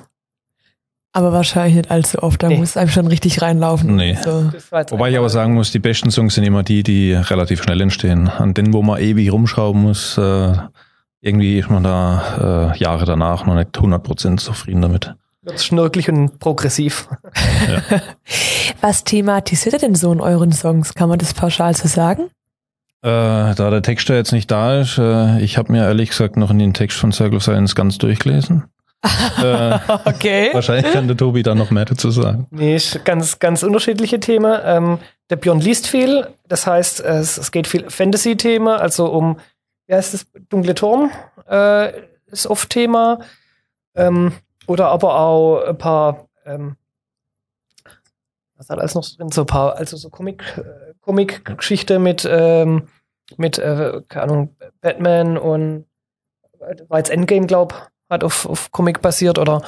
Aber 1.15 1.33
wahrscheinlich 1.33 1.75
nicht 1.75 1.91
allzu 1.91 2.23
oft. 2.23 2.43
Da 2.43 2.49
Nee. 2.49 2.57
muss 2.57 2.79
einem 2.79 2.89
schon 2.89 3.07
richtig 3.07 3.43
reinlaufen. 3.43 3.97
Nee. 3.97 4.17
So. 4.25 4.51
Wobei 4.91 5.11
ich 5.11 5.19
aber 5.19 5.29
sagen 5.29 5.53
muss, 5.53 5.71
die 5.71 5.79
besten 5.79 6.11
Songs 6.11 6.35
sind 6.37 6.45
immer 6.45 6.63
die, 6.63 6.83
die 6.83 7.13
relativ 7.13 7.63
schnell 7.63 7.83
entstehen. 7.83 8.29
An 8.29 8.55
denen, 8.55 8.73
wo 8.73 8.81
man 8.83 8.99
ewig 8.99 9.31
rumschrauben 9.31 9.83
muss, 9.83 10.17
äh, 10.17 10.55
irgendwie 11.23 11.59
ist 11.59 11.71
man 11.71 11.85
da 11.85 12.73
äh, 12.75 12.79
Jahre 12.79 13.05
danach 13.07 13.47
noch 13.47 13.55
nicht 13.55 13.71
100% 13.71 14.39
zufrieden 14.39 14.83
damit. 14.83 15.15
wird's 15.43 15.65
schnörkelig 15.65 16.09
und 16.11 16.39
progressiv. 16.41 17.09
Was 18.81 19.05
thematisiert 19.05 19.75
ihr 19.75 19.79
denn 19.79 19.95
so 19.95 20.13
in 20.13 20.21
euren 20.21 20.53
Songs? 20.53 20.95
Kann 20.95 21.09
man 21.09 21.19
das 21.19 21.33
pauschal 21.33 21.75
so 21.77 21.89
sagen? 21.89 22.25
Äh, 23.05 23.55
da 23.55 23.71
der 23.71 23.83
Texter 23.83 24.15
jetzt 24.15 24.33
nicht 24.33 24.51
da 24.51 24.81
ist, 24.81 24.99
äh, 24.99 25.41
ich 25.41 25.59
habe 25.59 25.73
mir 25.73 25.85
ehrlich 25.85 26.11
gesagt 26.11 26.37
noch 26.37 26.51
in 26.51 26.59
den 26.59 26.75
Text 26.75 26.99
von 26.99 27.13
Circle 27.13 27.37
of 27.37 27.45
Silence 27.45 27.75
ganz 27.75 27.99
durchgelesen. 27.99 28.65
äh, 29.43 29.79
Okay. 30.05 30.51
wahrscheinlich 30.53 30.93
kann 30.93 31.09
der 31.09 31.17
Tobi 31.17 31.43
da 31.43 31.55
noch 31.57 31.71
mehr 31.73 31.85
dazu 31.85 32.11
sagen. 32.13 32.47
Nee, 32.51 32.77
ist 32.77 33.05
ganz, 33.05 33.41
ganz 33.41 33.65
unterschiedliche 33.65 34.21
Themen. 34.21 34.57
Ähm, 34.65 34.99
der 35.31 35.37
Björn 35.37 35.61
liest 35.61 35.89
viel, 35.89 36.29
das 36.47 36.67
heißt, 36.67 37.01
es, 37.01 37.39
es 37.39 37.51
geht 37.51 37.67
viel 37.67 37.91
Fantasy-Themen, 37.91 38.69
also 38.69 39.07
um, 39.07 39.39
wie 39.93 40.13
das, 40.13 40.27
Dunkle 40.49 40.75
Turm 40.75 41.11
äh, 41.49 41.93
ist 42.27 42.47
oft 42.47 42.71
Thema. 42.71 43.21
Ähm, 43.95 44.33
oder 44.67 44.89
aber 44.89 45.19
auch 45.19 45.65
ein 45.65 45.77
paar, 45.77 46.29
ähm, 46.47 46.77
was 48.57 48.71
hat 48.71 48.79
alles 48.79 48.95
noch 48.95 49.05
drin, 49.05 49.31
so 49.31 49.43
ein 49.43 49.47
paar, 49.47 49.77
also 49.77 49.97
so 49.97 50.09
Comic, 50.09 50.43
äh, 50.57 50.95
Comic-Geschichte 51.01 51.99
mit, 51.99 52.27
ähm, 52.31 52.89
mit, 53.37 53.59
äh, 53.59 54.01
keine 54.09 54.23
Ahnung, 54.23 54.57
Batman 54.81 55.37
und 55.37 55.87
war 56.89 57.11
Endgame, 57.11 57.47
glaub, 57.47 57.91
hat 58.09 58.25
auf, 58.25 58.47
auf 58.47 58.71
Comic 58.71 59.03
basiert 59.03 59.39
oder 59.39 59.63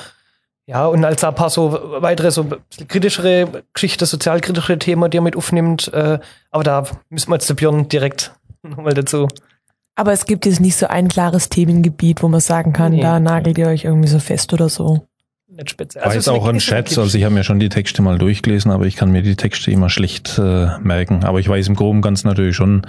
Ja, 0.67 0.87
und 0.87 1.05
als 1.05 1.23
ein 1.25 1.35
paar 1.35 1.51
so 1.51 2.01
weitere, 2.01 2.31
so 2.31 2.47
kritischere 2.89 3.65
Geschichte, 3.75 4.07
sozialkritische 4.07 4.79
Themen, 4.79 5.11
die 5.11 5.19
er 5.19 5.23
mit 5.23 5.37
aufnimmt. 5.37 5.93
Äh, 5.93 6.19
aber 6.51 6.65
da 6.65 6.87
müssen 7.11 7.31
wir 7.31 7.35
jetzt 7.35 7.51
der 7.51 7.55
Björn 7.55 7.89
direkt 7.89 8.35
nochmal 8.63 8.95
dazu. 8.95 9.29
Aber 9.97 10.13
es 10.13 10.27
gibt 10.27 10.45
jetzt 10.47 10.61
nicht 10.61 10.77
so 10.77 10.87
ein 10.87 11.09
klares 11.09 11.49
Themengebiet, 11.49 12.23
wo 12.23 12.29
man 12.29 12.41
sagen 12.41 12.73
kann, 12.73 12.93
Nee. 12.93 13.01
da 13.01 13.21
nagelt 13.21 13.59
ihr 13.59 13.69
euch 13.69 13.85
irgendwie 13.85 14.09
so 14.09 14.19
fest 14.19 14.53
oder 14.53 14.69
so. 14.69 15.07
Nicht 15.49 15.71
speziell. 15.71 16.05
Weiß 16.05 16.15
es 16.15 16.27
ist 16.27 16.29
auch 16.29 16.47
ein 16.47 16.59
Chat, 16.59 16.99
also 16.99 17.17
ich 17.17 17.23
habe 17.23 17.35
mir 17.35 17.45
schon 17.45 17.61
die 17.61 17.69
Texte 17.69 18.03
mal 18.03 18.19
durchgelesen, 18.19 18.73
aber 18.73 18.87
ich 18.87 18.97
kann 18.97 19.13
mir 19.13 19.23
die 19.23 19.37
Texte 19.37 19.71
immer 19.71 19.89
schlecht 19.89 20.37
äh, 20.39 20.79
merken. 20.81 21.23
Aber 21.25 21.39
ich 21.39 21.49
weiß 21.49 21.69
im 21.69 21.77
Groben 21.77 22.03
ganz 22.03 22.25
natürlich 22.25 22.57
schon, 22.57 22.83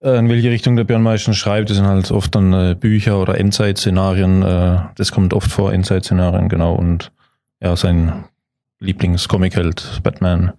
äh, 0.00 0.16
in 0.18 0.28
welche 0.28 0.50
Richtung 0.50 0.76
der 0.76 0.84
Björn 0.84 1.02
meistens 1.02 1.36
schreibt. 1.36 1.68
Das 1.68 1.78
sind 1.78 1.88
halt 1.88 2.12
oft 2.12 2.32
dann 2.36 2.52
äh, 2.52 2.76
Bücher 2.78 3.20
oder 3.20 3.36
Endzeit-Szenarien. 3.38 4.42
Äh, 4.42 4.78
das 4.94 5.10
kommt 5.10 5.34
oft 5.34 5.50
vor, 5.50 5.72
Endzeit-Szenarien, 5.72 6.48
genau. 6.48 6.74
Und 6.74 7.10
ja, 7.60 7.74
sein 7.74 8.24
Lieblingscomic-Held, 8.78 10.00
Batman. 10.04 10.52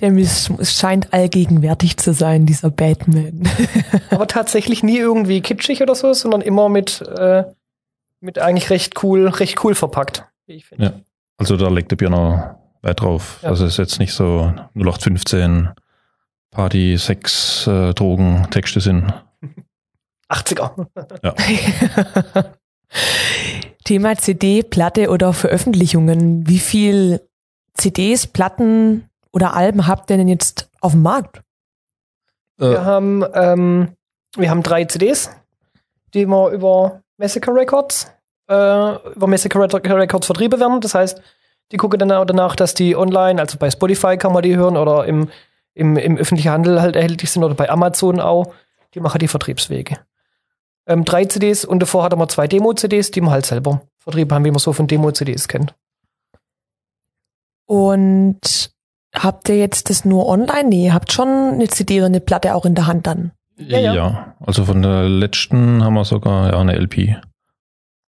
Der 0.00 0.12
es 0.16 0.50
scheint 0.76 1.12
allgegenwärtig 1.12 1.96
zu 1.98 2.12
sein, 2.12 2.46
dieser 2.46 2.70
Batman. 2.70 3.48
aber 4.10 4.26
tatsächlich 4.26 4.82
nie 4.82 4.98
irgendwie 4.98 5.40
kitschig 5.40 5.82
oder 5.82 5.94
so, 5.94 6.12
sondern 6.12 6.40
immer 6.40 6.68
mit, 6.68 7.00
äh, 7.02 7.44
mit 8.20 8.40
eigentlich 8.40 8.70
recht 8.70 9.02
cool, 9.04 9.28
recht 9.28 9.62
cool 9.62 9.74
verpackt, 9.74 10.26
wie 10.46 10.54
ich 10.54 10.66
finde. 10.66 10.84
Ja. 10.84 10.92
Also 11.36 11.56
da 11.56 11.68
legt 11.68 11.90
der 11.90 11.96
Björn 11.96 12.14
auch 12.14 12.56
Wert 12.82 13.00
drauf. 13.00 13.38
Ja. 13.42 13.50
Also 13.50 13.64
es 13.64 13.74
ist 13.74 13.78
jetzt 13.78 13.98
nicht 13.98 14.12
so 14.12 14.52
0815 14.74 15.70
Party, 16.50 16.96
Sex, 16.98 17.66
äh, 17.66 17.94
Drogen, 17.94 18.48
Texte 18.50 18.80
sind. 18.80 19.12
80er. 20.28 20.88
Thema 23.84 24.16
CD, 24.16 24.62
Platte 24.62 25.10
oder 25.10 25.32
Veröffentlichungen. 25.32 26.48
Wie 26.48 26.58
viel 26.58 27.20
CDs, 27.74 28.26
Platten 28.26 29.08
oder 29.34 29.54
Alben 29.54 29.86
habt 29.86 30.10
ihr 30.10 30.16
denn 30.16 30.28
jetzt 30.28 30.70
auf 30.80 30.92
dem 30.92 31.02
Markt? 31.02 31.42
Wir 32.56 32.72
Äh, 32.72 32.78
haben, 32.78 33.24
ähm, 33.34 33.96
wir 34.36 34.48
haben 34.50 34.62
drei 34.62 34.84
CDs, 34.84 35.30
die 36.14 36.26
wir 36.26 36.50
über 36.50 37.02
Massacre 37.16 37.52
Records, 37.52 38.10
äh, 38.48 38.54
über 39.14 39.26
Massacre 39.26 39.58
Re- 39.60 39.96
Records 39.98 40.26
vertrieben 40.26 40.60
werden. 40.60 40.80
Das 40.80 40.94
heißt, 40.94 41.20
die 41.72 41.76
gucken 41.76 41.98
dann 41.98 42.12
auch 42.12 42.24
danach, 42.24 42.54
dass 42.56 42.74
die 42.74 42.94
online, 42.96 43.40
also 43.40 43.58
bei 43.58 43.70
Spotify 43.70 44.16
kann 44.16 44.32
man 44.32 44.42
die 44.42 44.54
hören 44.56 44.76
oder 44.76 45.04
im, 45.06 45.30
im, 45.74 45.96
im 45.96 46.16
öffentlichen 46.16 46.52
Handel 46.52 46.80
halt 46.80 46.94
erhältlich 46.94 47.30
sind 47.30 47.42
oder 47.42 47.54
bei 47.54 47.68
Amazon 47.68 48.20
auch. 48.20 48.52
Die 48.94 49.00
machen 49.00 49.18
die 49.18 49.28
Vertriebswege. 49.28 49.98
Ähm, 50.86 51.04
drei 51.04 51.24
CDs 51.24 51.64
und 51.64 51.80
davor 51.80 52.04
hatten 52.04 52.18
wir 52.20 52.28
zwei 52.28 52.46
Demo-CDs, 52.46 53.10
die 53.10 53.20
wir 53.22 53.30
halt 53.30 53.46
selber 53.46 53.82
vertrieben 53.98 54.32
haben, 54.32 54.44
wie 54.44 54.50
man 54.52 54.58
so 54.60 54.72
von 54.72 54.86
Demo-CDs 54.86 55.48
kennt. 55.48 55.74
Und 57.66 58.73
habt 59.14 59.48
ihr 59.48 59.58
jetzt 59.58 59.90
das 59.90 60.04
nur 60.04 60.26
online? 60.26 60.68
Nee, 60.68 60.86
ihr 60.86 60.94
habt 60.94 61.12
schon 61.12 61.28
eine 61.28 61.68
CD 61.68 61.98
oder 61.98 62.06
eine 62.06 62.20
Platte 62.20 62.54
auch 62.54 62.64
in 62.64 62.74
der 62.74 62.86
Hand 62.86 63.06
dann. 63.06 63.32
Ja, 63.56 63.78
ja, 63.78 63.94
ja. 63.94 64.36
also 64.40 64.64
von 64.64 64.82
der 64.82 65.08
letzten 65.08 65.84
haben 65.84 65.94
wir 65.94 66.04
sogar 66.04 66.52
ja, 66.52 66.58
eine 66.58 66.76
LP. 66.76 67.16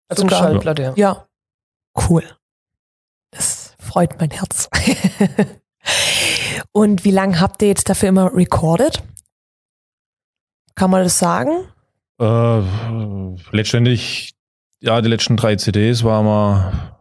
Also 0.10 0.24
eine. 0.24 0.32
Schallplatte, 0.32 0.82
ja. 0.82 0.94
Ja, 0.96 1.26
cool. 2.10 2.24
Das 3.32 3.76
freut 3.80 4.20
mein 4.20 4.32
Herz. 4.32 4.70
Und 6.72 7.06
wie 7.06 7.12
lange 7.12 7.40
habt 7.40 7.62
ihr 7.62 7.68
jetzt 7.68 7.90
dafür 7.90 8.10
immer 8.10 8.34
recorded? 8.34 9.04
Kann 10.74 10.90
man 10.90 11.04
das 11.04 11.20
sagen? 11.20 11.68
Äh, 12.20 12.62
letztendlich, 13.52 14.34
ja, 14.80 15.02
die 15.02 15.10
letzten 15.10 15.38
drei 15.38 15.56
CDs 15.56 16.04
waren 16.04 16.26
wir 16.26 16.95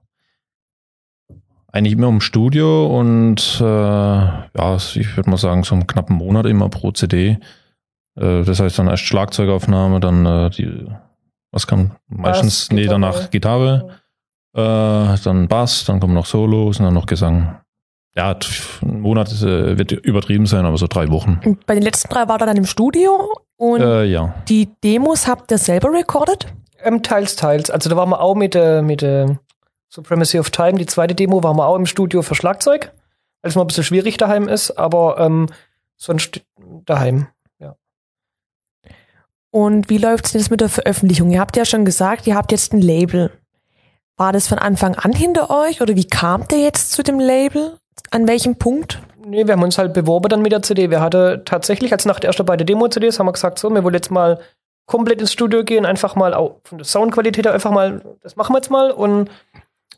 eigentlich 1.74 1.94
immer 1.94 2.08
im 2.08 2.20
Studio 2.20 2.86
und 2.86 3.58
äh, 3.60 3.64
ja, 3.64 4.76
ich 4.76 5.16
würde 5.16 5.28
mal 5.28 5.36
sagen, 5.36 5.64
so 5.64 5.74
einen 5.74 5.88
knappen 5.88 6.16
Monat 6.16 6.46
immer 6.46 6.68
pro 6.68 6.92
CD. 6.92 7.38
Äh, 8.16 8.44
das 8.44 8.60
heißt 8.60 8.78
dann 8.78 8.86
erst 8.86 9.02
Schlagzeugaufnahme, 9.02 9.98
dann 9.98 10.24
äh, 10.24 10.50
die, 10.50 10.86
was 11.50 11.66
kam 11.66 11.96
meistens, 12.06 12.70
nee, 12.70 12.82
Gitarre. 12.82 13.00
danach 13.00 13.30
Gitarre, 13.30 13.88
äh, 14.54 15.18
dann 15.24 15.48
Bass, 15.48 15.84
dann 15.84 15.98
kommen 15.98 16.14
noch 16.14 16.26
Solos 16.26 16.78
und 16.78 16.84
dann 16.84 16.94
noch 16.94 17.06
Gesang. 17.06 17.58
Ja, 18.16 18.38
ein 18.82 19.00
Monat 19.00 19.32
äh, 19.42 19.76
wird 19.76 19.90
übertrieben 19.90 20.46
sein, 20.46 20.66
aber 20.66 20.78
so 20.78 20.86
drei 20.86 21.08
Wochen. 21.10 21.40
Und 21.44 21.66
bei 21.66 21.74
den 21.74 21.82
letzten 21.82 22.08
drei 22.08 22.28
war 22.28 22.38
er 22.38 22.46
dann 22.46 22.56
im 22.56 22.66
Studio 22.66 23.34
und 23.56 23.80
Äh, 23.80 24.04
ja. 24.04 24.32
die 24.48 24.68
Demos 24.84 25.26
habt 25.26 25.50
ihr 25.50 25.58
selber 25.58 25.90
recorded? 25.92 26.46
Ähm, 26.84 27.02
teils, 27.02 27.34
teils. 27.34 27.68
Also 27.68 27.90
da 27.90 27.96
waren 27.96 28.10
wir 28.10 28.20
auch 28.20 28.36
mit 28.36 28.54
der 28.54 28.82
mit 28.82 29.02
der 29.02 29.40
Supremacy 29.94 30.40
of 30.40 30.50
Time, 30.50 30.74
die 30.74 30.86
zweite 30.86 31.14
Demo, 31.14 31.42
waren 31.42 31.56
wir 31.56 31.66
auch 31.66 31.76
im 31.76 31.86
Studio 31.86 32.22
für 32.22 32.34
Schlagzeug, 32.34 32.92
weil 33.42 33.48
es 33.48 33.54
mal 33.54 33.62
ein 33.62 33.68
bisschen 33.68 33.84
schwierig 33.84 34.16
daheim 34.16 34.48
ist, 34.48 34.72
aber 34.72 35.18
ähm, 35.20 35.48
sonst 35.96 36.40
daheim. 36.84 37.28
Und 39.50 39.88
wie 39.88 39.98
läuft 39.98 40.24
es 40.24 40.32
denn 40.32 40.40
jetzt 40.40 40.50
mit 40.50 40.60
der 40.60 40.68
Veröffentlichung? 40.68 41.30
Ihr 41.30 41.38
habt 41.38 41.56
ja 41.56 41.64
schon 41.64 41.84
gesagt, 41.84 42.26
ihr 42.26 42.34
habt 42.34 42.50
jetzt 42.50 42.72
ein 42.72 42.80
Label. 42.80 43.30
War 44.16 44.32
das 44.32 44.48
von 44.48 44.58
Anfang 44.58 44.96
an 44.96 45.12
hinter 45.12 45.48
euch 45.48 45.80
oder 45.80 45.94
wie 45.94 46.08
kamt 46.08 46.50
ihr 46.50 46.58
jetzt 46.58 46.90
zu 46.90 47.04
dem 47.04 47.20
Label? 47.20 47.78
An 48.10 48.26
welchem 48.26 48.56
Punkt? 48.56 49.00
Nee, 49.24 49.46
wir 49.46 49.52
haben 49.52 49.62
uns 49.62 49.78
halt 49.78 49.94
beworben 49.94 50.28
dann 50.28 50.42
mit 50.42 50.50
der 50.50 50.62
CD. 50.62 50.90
Wir 50.90 51.00
hatten 51.00 51.44
tatsächlich, 51.44 51.92
als 51.92 52.04
nach 52.04 52.18
der 52.18 52.30
ersten 52.30 52.44
beiden 52.44 52.66
Demo-CDs, 52.66 53.20
haben 53.20 53.26
wir 53.26 53.32
gesagt, 53.32 53.60
so, 53.60 53.70
wir 53.70 53.84
wollen 53.84 53.94
jetzt 53.94 54.10
mal 54.10 54.40
komplett 54.86 55.20
ins 55.20 55.32
Studio 55.32 55.62
gehen, 55.62 55.86
einfach 55.86 56.16
mal 56.16 56.34
auch 56.34 56.56
von 56.64 56.78
der 56.78 56.84
Soundqualität 56.84 57.46
her 57.46 57.54
einfach 57.54 57.70
mal, 57.70 58.02
das 58.24 58.34
machen 58.34 58.54
wir 58.54 58.58
jetzt 58.58 58.72
mal 58.72 58.90
und 58.90 59.30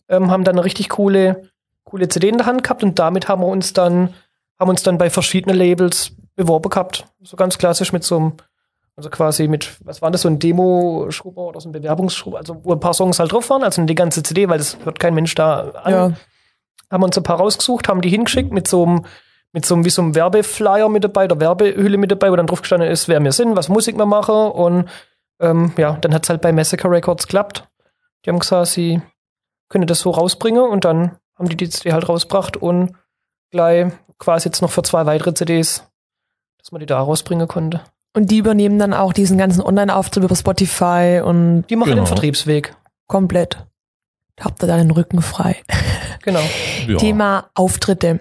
ähm, 0.09 0.31
haben 0.31 0.45
dann 0.45 0.57
eine 0.57 0.65
richtig 0.65 0.89
coole, 0.91 1.51
coole 1.85 2.09
CD 2.09 2.29
in 2.29 2.39
der 2.39 2.47
Hand 2.47 2.63
gehabt 2.63 2.83
und 2.83 2.99
damit 2.99 3.29
haben 3.29 3.43
wir 3.43 3.49
uns 3.49 3.73
dann, 3.73 4.15
haben 4.59 4.71
uns 4.71 4.83
dann 4.83 4.99
bei 4.99 5.11
verschiedenen 5.11 5.57
Labels 5.57 6.13
beworben 6.35 6.71
gehabt. 6.71 7.07
So 7.23 7.37
ganz 7.37 7.59
klassisch 7.59 7.93
mit 7.93 8.05
so 8.05 8.17
einem, 8.17 8.33
also 8.97 9.11
quasi 9.11 9.49
mit, 9.49 9.77
was 9.85 10.03
war 10.03 10.11
das, 10.11 10.23
so 10.23 10.29
ein 10.29 10.39
Demo-Schrubber 10.39 11.43
oder 11.43 11.61
so 11.61 11.69
ein 11.69 11.73
Bewerbungsschrubber, 11.73 12.39
also 12.39 12.61
wo 12.65 12.73
ein 12.73 12.81
paar 12.81 12.95
Songs 12.95 13.19
halt 13.19 13.33
drauf 13.33 13.51
waren, 13.51 13.63
also 13.63 13.85
die 13.85 13.95
ganze 13.95 14.23
CD, 14.23 14.49
weil 14.49 14.59
das 14.59 14.79
hört 14.85 14.99
kein 14.99 15.15
Mensch 15.15 15.35
da 15.35 15.71
an 15.71 16.17
haben 16.91 17.03
uns 17.03 17.17
ein 17.17 17.23
paar 17.23 17.39
rausgesucht, 17.39 17.89
haben 17.89 18.01
die 18.01 18.09
hingeschickt 18.09 18.53
mit 18.53 18.69
so 18.69 18.85
einem, 18.85 19.05
mit 19.53 19.67
so 19.67 19.75
einem, 19.75 19.85
wie 19.85 19.91
so 19.91 20.03
einem 20.03 20.15
Werbeflyer 20.15 20.89
mit 20.89 21.05
dabei, 21.05 21.27
der 21.27 21.41
Werbehülle 21.41 21.99
mit 21.99 22.11
dabei, 22.11 22.31
wo 22.31 22.37
dann 22.37 22.47
drauf 22.47 22.63
gestanden 22.63 22.91
ist, 22.91 23.09
wer 23.09 23.23
wir 23.23 23.33
sind, 23.33 23.57
was 23.57 23.69
Musik 23.69 23.97
wir 23.97 24.07
machen 24.07 24.35
und 24.35 24.89
ähm, 25.41 25.73
ja, 25.77 25.99
dann 26.01 26.15
hat's 26.15 26.29
halt 26.29 26.41
bei 26.41 26.53
Massacre 26.53 26.91
Records 26.91 27.27
geklappt. 27.27 27.69
Die 28.25 28.31
haben 28.31 28.39
gesagt, 28.39 28.69
sie 28.69 29.03
können 29.69 29.87
das 29.87 30.01
so 30.01 30.11
rausbringen 30.11 30.63
und 30.63 30.85
dann 30.85 31.17
haben 31.39 31.49
die 31.49 31.57
die 31.57 31.69
CD 31.69 31.93
halt 31.93 32.09
rausgebracht 32.09 32.57
und 32.57 32.93
gleich 33.51 33.93
quasi 34.19 34.49
jetzt 34.49 34.63
noch 34.63 34.71
für 34.71 34.83
zwei 34.83 35.07
weitere 35.07 35.35
CDs, 35.35 35.85
dass 36.59 36.73
man 36.73 36.81
die 36.81 36.87
da 36.87 37.01
rausbringen 37.01 37.47
konnte. 37.49 37.83
Und 38.15 38.31
die 38.31 38.39
übernehmen 38.39 38.79
dann 38.79 38.95
auch 38.95 39.13
diesen 39.13 39.37
ganzen 39.37 39.61
Online-Auftritt 39.61 40.25
über 40.25 40.35
Spotify 40.37 41.21
und 41.23 41.65
Die 41.69 41.77
machen 41.77 41.91
Genau. 41.91 42.03
den 42.03 42.07
Vertriebsweg. 42.07 42.75
komplett. 43.07 43.59
Da 44.37 44.45
habt 44.47 44.63
ihr 44.63 44.67
dann 44.67 44.79
den 44.79 44.91
Rücken 44.91 45.21
frei. 45.23 45.57
Genau. 46.23 46.41
ja. 46.89 46.97
Thema 46.97 47.51
Auftritte. 47.55 48.19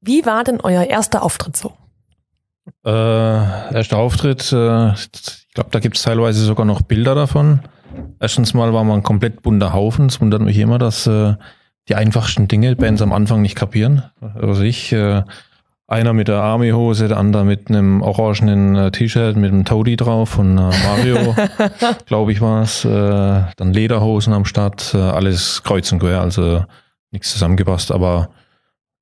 Wie 0.00 0.26
war 0.26 0.42
denn 0.42 0.60
euer 0.60 0.82
erster 0.84 1.22
Auftritt 1.22 1.56
so? 1.56 1.72
Äh, 2.84 2.90
erster 2.90 3.98
Auftritt, 3.98 4.52
äh, 4.52 4.92
ich 4.94 5.48
glaube, 5.54 5.70
da 5.70 5.78
gibt 5.78 5.96
es 5.96 6.02
teilweise 6.02 6.44
sogar 6.44 6.66
noch 6.66 6.82
Bilder 6.82 7.14
davon. 7.14 7.60
Erstens 8.20 8.54
mal 8.54 8.72
war 8.72 8.84
man 8.84 9.00
ein 9.00 9.02
komplett 9.02 9.42
bunter 9.42 9.72
Haufen. 9.72 10.06
Es 10.06 10.20
wundert 10.20 10.42
mich 10.42 10.58
immer, 10.58 10.78
dass 10.78 11.06
äh, 11.06 11.34
die 11.88 11.94
einfachsten 11.94 12.48
Dinge 12.48 12.74
Bands 12.76 13.02
am 13.02 13.12
Anfang 13.12 13.42
nicht 13.42 13.56
kapieren. 13.56 14.02
Also 14.20 14.62
ich, 14.62 14.92
äh, 14.92 15.22
einer 15.88 16.12
mit 16.12 16.28
der 16.28 16.42
Army-Hose, 16.42 17.08
der 17.08 17.16
andere 17.18 17.44
mit 17.44 17.68
einem 17.68 18.02
orangenen 18.02 18.74
äh, 18.74 18.90
T-Shirt 18.90 19.36
mit 19.36 19.52
einem 19.52 19.64
Toady 19.64 19.96
drauf 19.96 20.30
von 20.30 20.58
äh, 20.58 20.70
Mario, 20.84 21.36
glaube 22.06 22.32
ich 22.32 22.40
war 22.40 22.62
es. 22.62 22.84
Äh, 22.84 22.88
dann 23.56 23.72
Lederhosen 23.72 24.32
am 24.32 24.44
Start, 24.44 24.94
äh, 24.94 24.98
alles 24.98 25.62
kreuz 25.62 25.92
und 25.92 26.00
quer, 26.00 26.20
also 26.20 26.64
nichts 27.12 27.32
zusammengepasst. 27.32 27.92
Aber 27.92 28.30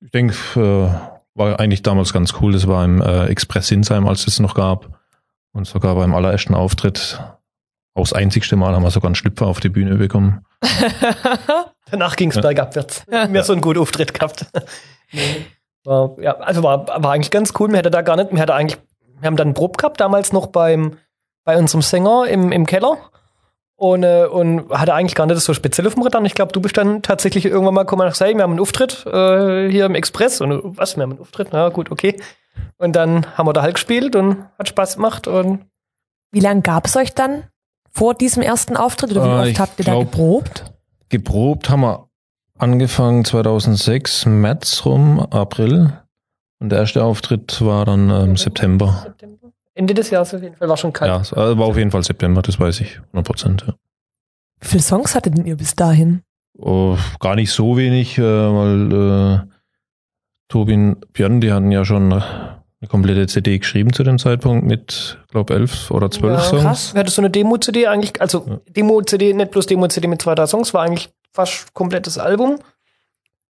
ich 0.00 0.10
denke, 0.10 0.34
äh, 0.56 1.14
war 1.34 1.58
eigentlich 1.58 1.82
damals 1.82 2.12
ganz 2.12 2.34
cool. 2.40 2.52
Das 2.52 2.66
war 2.68 2.84
im 2.84 3.00
äh, 3.00 3.26
Express 3.26 3.68
Sinsheim, 3.68 4.06
als 4.06 4.26
es 4.26 4.38
noch 4.40 4.54
gab. 4.54 5.00
Und 5.52 5.66
sogar 5.66 5.94
beim 5.94 6.14
allerersten 6.14 6.54
Auftritt, 6.54 7.22
auch 7.94 8.02
das 8.02 8.12
einzigste 8.12 8.56
Mal, 8.56 8.74
haben 8.74 8.82
wir 8.82 8.90
sogar 8.90 9.08
einen 9.08 9.14
Schlüpfer 9.14 9.46
auf 9.46 9.60
die 9.60 9.68
Bühne 9.68 9.94
bekommen. 9.96 10.44
Danach 11.90 12.16
ging's 12.16 12.34
Ja. 12.36 12.40
bergabwärts. 12.42 13.04
Mehr 13.28 13.44
so 13.44 13.52
einen 13.52 13.62
guten 13.62 13.80
Auftritt 13.80 14.14
gehabt. 14.14 14.46
Nee. 15.12 15.46
war, 15.84 16.16
ja, 16.20 16.32
also 16.38 16.64
war, 16.64 16.88
war 16.88 17.12
eigentlich 17.12 17.30
ganz 17.30 17.52
cool. 17.60 17.68
Wir 17.70 17.78
hätte 17.78 17.90
da 17.90 18.02
gar 18.02 18.16
nicht, 18.16 18.32
wir 18.32 18.40
hätte 18.40 18.52
eigentlich, 18.54 18.80
wir 19.20 19.26
haben 19.28 19.36
dann 19.36 19.48
einen 19.48 19.54
Prob 19.54 19.78
gehabt, 19.78 20.00
damals 20.00 20.32
noch 20.32 20.48
beim, 20.48 20.96
bei 21.44 21.56
unserem 21.56 21.82
Sänger 21.82 22.26
im, 22.26 22.50
im 22.50 22.66
Keller. 22.66 22.96
Und, 23.76 24.02
äh, 24.02 24.24
und 24.24 24.70
hatte 24.70 24.92
eigentlich 24.94 25.14
gar 25.14 25.26
nicht 25.26 25.36
das 25.36 25.44
so 25.44 25.54
speziell 25.54 25.86
auf 25.86 25.94
dem 25.94 26.02
Radar. 26.02 26.20
Und 26.20 26.26
Ich 26.26 26.34
glaube, 26.34 26.50
du 26.52 26.60
bist 26.60 26.76
dann 26.76 27.02
tatsächlich 27.02 27.44
irgendwann 27.44 27.74
mal 27.74 27.82
gekommen 27.82 28.02
und 28.02 28.08
gesagt, 28.08 28.28
hey, 28.28 28.36
wir 28.36 28.42
haben 28.42 28.52
einen 28.52 28.60
Auftritt 28.60 29.06
äh, 29.06 29.68
hier 29.70 29.86
im 29.86 29.94
Express. 29.94 30.40
Und 30.40 30.76
was, 30.78 30.96
wir 30.96 31.04
haben 31.04 31.12
einen 31.12 31.20
Auftritt? 31.20 31.48
Na 31.52 31.68
gut, 31.68 31.92
okay. 31.92 32.20
Und 32.78 32.96
dann 32.96 33.26
haben 33.36 33.46
wir 33.46 33.52
da 33.52 33.62
halt 33.62 33.74
gespielt 33.74 34.16
und 34.16 34.46
hat 34.58 34.68
Spaß 34.68 34.96
gemacht. 34.96 35.28
Und 35.28 35.66
Wie 36.32 36.40
lange 36.40 36.62
gab 36.62 36.86
es 36.86 36.96
euch 36.96 37.14
dann 37.14 37.44
vor 37.94 38.14
diesem 38.14 38.42
ersten 38.42 38.76
Auftritt 38.76 39.12
oder 39.12 39.24
wie 39.24 39.48
Äh, 39.48 39.50
oft 39.50 39.60
habt 39.60 39.78
ihr 39.78 39.84
da 39.84 39.92
glaub- 39.92 40.10
geprobt? 40.10 40.64
geprobt 41.08 41.70
haben 41.70 41.80
wir 41.82 42.08
angefangen 42.58 43.24
2006, 43.24 44.26
März 44.26 44.84
rum, 44.84 45.20
April. 45.20 45.92
Und 46.60 46.70
der 46.70 46.80
erste 46.80 47.04
Auftritt 47.04 47.60
war 47.64 47.84
dann 47.84 48.10
ähm, 48.10 48.36
September. 48.36 49.00
September? 49.04 49.52
Ende 49.74 49.92
des 49.94 50.10
Jahres 50.10 50.32
auf 50.34 50.42
jeden 50.42 50.54
Fall 50.56 50.68
war 50.68 50.76
schon 50.76 50.92
kalt. 50.92 51.08
Ja, 51.10 51.20
es 51.20 51.32
war 51.34 51.58
auf 51.66 51.76
jeden 51.76 51.90
Fall 51.90 52.02
September, 52.04 52.42
das 52.42 52.58
weiß 52.60 52.80
ich, 52.80 52.98
100 53.08 53.24
Prozent. 53.26 53.64
Ja. 53.66 53.74
Wie 54.60 54.66
viele 54.68 54.82
Songs 54.82 55.14
hattet 55.14 55.36
denn 55.36 55.46
ihr 55.46 55.56
bis 55.56 55.74
dahin? 55.74 56.22
Oh, 56.56 56.96
gar 57.18 57.34
nicht 57.34 57.50
so 57.50 57.76
wenig, 57.76 58.16
äh, 58.18 58.22
weil 58.22 58.92
äh, 58.92 59.52
Tobi 60.48 60.74
und 60.74 61.12
Björn, 61.12 61.40
die 61.40 61.52
hatten 61.52 61.72
ja 61.72 61.84
schon 61.84 62.12
eine 62.84 62.90
komplette 62.90 63.26
CD 63.26 63.58
geschrieben 63.58 63.92
zu 63.92 64.02
dem 64.04 64.18
Zeitpunkt 64.18 64.66
mit, 64.66 65.18
glaube 65.30 65.54
elf 65.54 65.90
oder 65.90 66.10
zwölf 66.10 66.34
Ja, 66.38 66.40
Songs. 66.44 66.62
krass. 66.62 66.92
Hattest 66.94 67.16
du 67.16 67.22
eine 67.22 67.30
Demo-CD 67.30 67.86
eigentlich, 67.86 68.20
also 68.20 68.44
Ja. 68.46 68.58
Demo-CD, 68.68 69.32
nicht 69.32 69.50
bloß 69.50 69.66
Demo-CD 69.66 70.06
mit 70.06 70.20
zwei, 70.22 70.34
drei 70.34 70.46
Songs, 70.46 70.74
war 70.74 70.82
eigentlich 70.82 71.08
fast 71.32 71.72
komplettes 71.74 72.18
Album. 72.18 72.58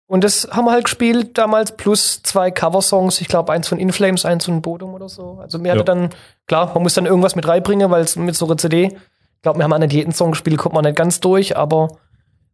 Und 0.06 0.22
das 0.22 0.46
haben 0.52 0.66
wir 0.66 0.72
halt 0.72 0.84
gespielt 0.84 1.36
damals, 1.36 1.72
plus 1.76 2.22
zwei 2.22 2.50
Coversongs, 2.50 3.20
ich 3.20 3.26
glaube 3.28 3.52
eins 3.52 3.66
von 3.68 3.78
Inflames, 3.78 4.24
eins 4.24 4.44
von 4.44 4.62
Bodum 4.62 4.94
oder 4.94 5.08
so. 5.08 5.38
Also 5.40 5.58
mir 5.58 5.68
Ja. 5.68 5.74
hatte 5.74 5.84
dann, 5.84 6.10
klar, 6.46 6.70
man 6.74 6.82
muss 6.82 6.94
dann 6.94 7.06
irgendwas 7.06 7.34
mit 7.36 7.48
reinbringen, 7.48 7.90
weil 7.90 8.02
es 8.04 8.14
mit 8.16 8.36
so 8.36 8.44
einer 8.46 8.56
CD, 8.56 8.84
ich 8.92 9.42
glaube, 9.42 9.58
wir 9.58 9.64
haben 9.64 9.72
auch 9.72 9.78
nicht 9.78 9.92
jeden 9.92 10.12
Song 10.12 10.30
gespielt, 10.32 10.58
kommt 10.58 10.74
man 10.74 10.84
nicht 10.84 10.96
ganz 10.96 11.20
durch, 11.20 11.56
aber 11.56 11.88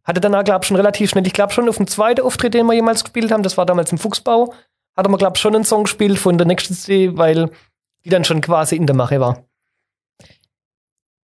hatte 0.03 0.19
dann, 0.21 0.31
glaube 0.43 0.61
ich, 0.63 0.67
schon 0.67 0.77
relativ 0.77 1.11
schnell, 1.11 1.27
ich 1.27 1.33
glaube 1.33 1.53
schon 1.53 1.69
auf 1.69 1.77
dem 1.77 1.87
zweiten 1.87 2.21
Auftritt, 2.21 2.53
den 2.55 2.65
wir 2.65 2.73
jemals 2.73 3.03
gespielt 3.03 3.31
haben, 3.31 3.43
das 3.43 3.57
war 3.57 3.65
damals 3.67 3.91
im 3.91 3.97
Fuchsbau, 3.99 4.53
hatte 4.95 5.09
man, 5.09 5.17
glaube 5.17 5.33
ich, 5.35 5.41
schon 5.41 5.55
einen 5.55 5.63
Song 5.63 5.83
gespielt 5.83 6.19
von 6.19 6.37
der 6.37 6.47
nächsten 6.47 6.73
CD, 6.73 7.17
weil 7.17 7.51
die 8.03 8.09
dann 8.09 8.25
schon 8.25 8.41
quasi 8.41 8.75
in 8.75 8.87
der 8.87 8.95
Mache 8.95 9.19
war. 9.19 9.45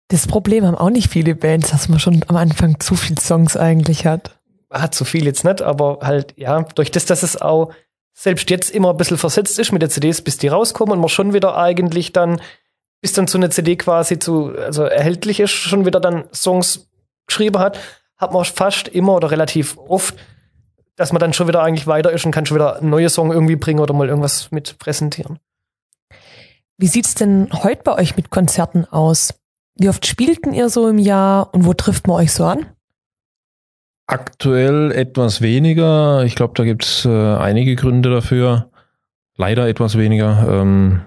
Das 0.09 0.27
Problem 0.27 0.65
haben 0.65 0.75
auch 0.75 0.89
nicht 0.89 1.09
viele 1.09 1.35
Bands, 1.35 1.71
dass 1.71 1.89
man 1.89 1.99
schon 1.99 2.23
am 2.27 2.35
Anfang 2.35 2.79
zu 2.79 2.95
viele 2.95 3.19
Songs 3.19 3.57
eigentlich 3.57 4.05
hat. 4.05 4.39
hat 4.71 4.93
so 4.93 5.05
viel 5.05 5.25
jetzt 5.25 5.43
nicht, 5.43 5.61
aber 5.61 5.99
halt, 6.01 6.33
ja, 6.37 6.61
durch 6.61 6.91
das, 6.91 7.05
dass 7.05 7.23
es 7.23 7.41
auch 7.41 7.71
selbst 8.13 8.49
jetzt 8.49 8.71
immer 8.71 8.91
ein 8.91 8.97
bisschen 8.97 9.17
versetzt 9.17 9.59
ist 9.59 9.71
mit 9.71 9.81
den 9.81 9.89
CDs, 9.89 10.21
bis 10.21 10.37
die 10.37 10.47
rauskommen 10.47 10.93
und 10.93 10.99
man 10.99 11.09
schon 11.09 11.33
wieder 11.33 11.57
eigentlich 11.57 12.13
dann, 12.13 12.41
bis 13.01 13.13
dann 13.13 13.27
so 13.27 13.37
eine 13.37 13.49
CD 13.49 13.75
quasi 13.75 14.19
zu, 14.19 14.53
also 14.57 14.83
erhältlich 14.83 15.39
ist, 15.39 15.51
schon 15.51 15.85
wieder 15.85 15.99
dann 15.99 16.25
Songs 16.33 16.87
geschrieben 17.27 17.59
hat, 17.59 17.79
hat 18.17 18.31
man 18.31 18.45
fast 18.45 18.87
immer 18.87 19.15
oder 19.15 19.31
relativ 19.31 19.77
oft, 19.77 20.15
dass 20.95 21.11
man 21.11 21.19
dann 21.19 21.33
schon 21.33 21.47
wieder 21.47 21.61
eigentlich 21.61 21.87
weiter 21.87 22.11
ist 22.11 22.25
und 22.25 22.31
kann 22.31 22.45
schon 22.45 22.55
wieder 22.55 22.79
neue 22.81 23.09
Song 23.09 23.31
irgendwie 23.31 23.55
bringen 23.55 23.79
oder 23.79 23.93
mal 23.93 24.07
irgendwas 24.07 24.51
mit 24.51 24.77
präsentieren. 24.79 25.39
Wie 26.77 26.87
sieht's 26.87 27.15
denn 27.15 27.49
heute 27.51 27.83
bei 27.83 27.93
euch 27.93 28.15
mit 28.17 28.29
Konzerten 28.29 28.85
aus? 28.85 29.33
Wie 29.77 29.89
oft 29.89 30.05
spielten 30.05 30.53
ihr 30.53 30.69
so 30.69 30.87
im 30.87 30.97
Jahr 30.97 31.53
und 31.53 31.65
wo 31.65 31.73
trifft 31.73 32.07
man 32.07 32.17
euch 32.17 32.31
so 32.33 32.45
an? 32.45 32.65
Aktuell 34.07 34.91
etwas 34.91 35.41
weniger. 35.41 36.23
Ich 36.25 36.35
glaube, 36.35 36.53
da 36.55 36.63
gibt 36.63 36.83
es 36.85 37.05
äh, 37.05 37.09
einige 37.35 37.75
Gründe 37.75 38.11
dafür. 38.11 38.69
Leider 39.35 39.67
etwas 39.67 39.97
weniger. 39.97 40.45
Ähm, 40.47 41.01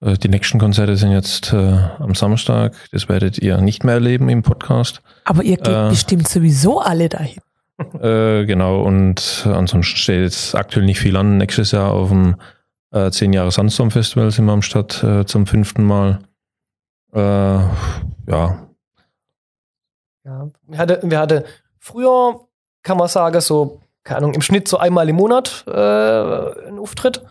äh, 0.00 0.14
die 0.16 0.28
nächsten 0.28 0.58
Konzerte 0.60 0.96
sind 0.96 1.10
jetzt 1.10 1.52
äh, 1.52 1.56
am 1.98 2.14
Samstag. 2.14 2.74
Das 2.92 3.08
werdet 3.08 3.38
ihr 3.38 3.58
nicht 3.60 3.82
mehr 3.84 3.94
erleben 3.94 4.28
im 4.28 4.42
Podcast. 4.42 5.02
Aber 5.24 5.42
ihr 5.42 5.56
geht 5.56 5.66
Äh. 5.68 5.88
bestimmt 5.88 6.28
sowieso 6.28 6.78
alle 6.80 7.08
dahin. 7.08 7.40
Äh, 7.78 8.44
genau, 8.46 8.82
und 8.82 9.46
ansonsten 9.46 9.82
steht 9.96 10.22
jetzt 10.22 10.54
aktuell 10.54 10.84
nicht 10.84 11.00
viel 11.00 11.16
an. 11.16 11.38
Nächstes 11.38 11.72
Jahr 11.72 11.92
auf 11.92 12.08
dem 12.08 12.36
äh, 12.92 13.10
10 13.10 13.32
Jahre 13.32 13.50
Sandstorm 13.50 13.90
Festival 13.90 14.30
sind 14.30 14.44
wir 14.44 14.52
am 14.52 14.62
Start 14.62 15.02
äh, 15.02 15.26
zum 15.26 15.46
fünften 15.46 15.82
Mal. 15.84 16.20
Äh, 17.12 17.18
ja, 17.18 18.68
Ja, 20.24 20.50
wir 20.66 20.78
hatte, 20.78 21.00
wir 21.02 21.18
hatte 21.18 21.44
früher, 21.78 22.40
kann 22.82 22.96
man 22.96 23.08
sagen, 23.08 23.40
so, 23.40 23.80
keine 24.04 24.18
Ahnung, 24.18 24.34
im 24.34 24.42
Schnitt 24.42 24.68
so 24.68 24.78
einmal 24.78 25.08
im 25.08 25.16
Monat 25.16 25.64
äh, 25.66 25.70
einen 25.70 26.78
Auftritt. 26.78 27.22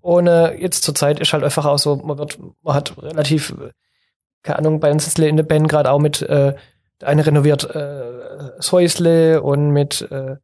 Und 0.00 0.26
äh, 0.26 0.54
jetzt 0.54 0.84
zur 0.84 0.94
Zeit 0.94 1.20
ist 1.20 1.32
halt 1.32 1.44
einfach 1.44 1.64
auch 1.64 1.78
so, 1.78 1.96
man 1.96 2.18
wird, 2.18 2.38
man 2.62 2.74
hat 2.74 2.96
relativ, 3.02 3.50
äh, 3.50 3.72
keine 4.42 4.58
Ahnung, 4.58 4.80
bei 4.80 4.90
uns 4.90 5.06
ist 5.06 5.18
in 5.18 5.36
der 5.36 5.44
Band 5.44 5.68
gerade 5.68 5.90
auch 5.90 5.98
mit, 5.98 6.22
äh, 6.22 6.54
eine 7.02 7.24
renoviert 7.26 7.64
äh, 7.74 8.02
das 8.56 8.72
Häusle 8.72 9.42
und 9.42 9.70
mit 9.70 10.02
äh, 10.10 10.36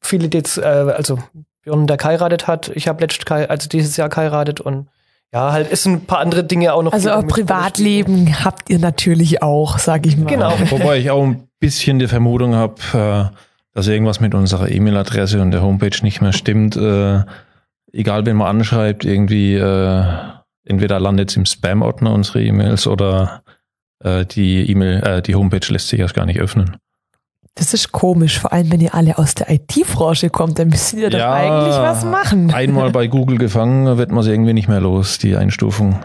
viele, 0.00 0.28
die 0.28 0.38
jetzt, 0.38 0.58
äh, 0.58 0.62
also 0.62 1.18
Björn, 1.62 1.86
der 1.86 1.96
geheiratet 1.96 2.46
hat, 2.46 2.70
ich 2.74 2.88
habe 2.88 3.02
letztes, 3.02 3.30
also 3.30 3.68
dieses 3.68 3.96
Jahr 3.96 4.08
geheiratet 4.08 4.60
und 4.60 4.88
ja, 5.32 5.52
halt 5.52 5.70
ist 5.70 5.86
ein 5.86 6.06
paar 6.06 6.18
andere 6.18 6.42
Dinge 6.42 6.74
auch 6.74 6.82
noch. 6.82 6.92
Also 6.92 7.08
damit 7.08 7.28
Privatleben 7.28 8.44
habt 8.44 8.68
ihr 8.68 8.80
natürlich 8.80 9.42
auch, 9.42 9.78
sag 9.78 10.06
ich 10.06 10.16
mal. 10.16 10.26
Genau. 10.26 10.52
wobei 10.70 10.98
ich 10.98 11.10
auch 11.10 11.22
ein 11.22 11.48
bisschen 11.60 12.00
die 12.00 12.08
Vermutung 12.08 12.56
habe, 12.56 12.74
äh, 12.94 13.36
dass 13.72 13.86
irgendwas 13.86 14.18
mit 14.18 14.34
unserer 14.34 14.68
E-Mail-Adresse 14.68 15.40
und 15.40 15.52
der 15.52 15.62
Homepage 15.62 15.96
nicht 16.02 16.20
mehr 16.20 16.32
stimmt. 16.32 16.76
Äh, 16.76 17.22
egal, 17.92 18.26
wen 18.26 18.36
man 18.36 18.48
anschreibt, 18.48 19.04
irgendwie 19.04 19.54
äh, 19.54 20.04
entweder 20.64 20.98
landet 20.98 21.30
es 21.30 21.36
im 21.36 21.46
Spam-Ordner 21.46 22.12
unsere 22.12 22.42
E-Mails 22.42 22.88
oder 22.88 23.42
äh, 24.04 24.24
die 24.26 24.70
E-Mail, 24.70 25.02
äh, 25.02 25.22
die 25.22 25.34
Homepage 25.34 25.66
lässt 25.72 25.88
sich 25.88 26.00
erst 26.00 26.14
gar 26.14 26.26
nicht 26.26 26.40
öffnen. 26.40 26.76
Das 27.56 27.74
ist 27.74 27.92
komisch, 27.92 28.38
vor 28.38 28.52
allem 28.52 28.70
wenn 28.72 28.80
ihr 28.80 28.94
alle 28.94 29.18
aus 29.18 29.34
der 29.34 29.50
IT-Branche 29.50 30.30
kommt, 30.30 30.58
dann 30.58 30.68
müsst 30.68 30.92
ihr 30.94 31.10
doch 31.10 31.18
Ja. 31.18 31.32
eigentlich 31.32 31.74
was 31.76 32.04
machen. 32.04 32.52
Einmal 32.54 32.90
bei 32.90 33.06
Google 33.08 33.38
gefangen, 33.38 33.98
wird 33.98 34.10
man 34.12 34.22
sie 34.22 34.30
irgendwie 34.30 34.52
nicht 34.54 34.68
mehr 34.68 34.80
los, 34.80 35.18
die 35.18 35.36
Einstufung. 35.36 35.98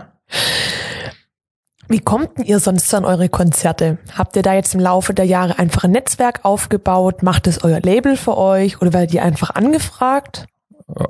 Wie 1.87 1.99
kommt 1.99 2.37
denn 2.39 2.45
ihr 2.45 2.59
sonst 2.59 2.91
an 2.95 3.05
eure 3.05 3.29
Konzerte? 3.29 3.99
Habt 4.17 4.35
ihr 4.35 4.41
da 4.41 4.55
jetzt 4.55 4.73
im 4.73 4.79
Laufe 4.79 5.13
der 5.13 5.25
Jahre 5.25 5.59
einfach 5.59 5.83
ein 5.83 5.91
Netzwerk 5.91 6.39
aufgebaut? 6.43 7.21
Macht 7.21 7.45
es 7.45 7.63
euer 7.63 7.79
Label 7.79 8.17
für 8.17 8.37
euch 8.37 8.81
oder 8.81 8.91
werdet 8.91 9.13
ihr 9.13 9.23
einfach 9.23 9.51
angefragt? 9.53 10.47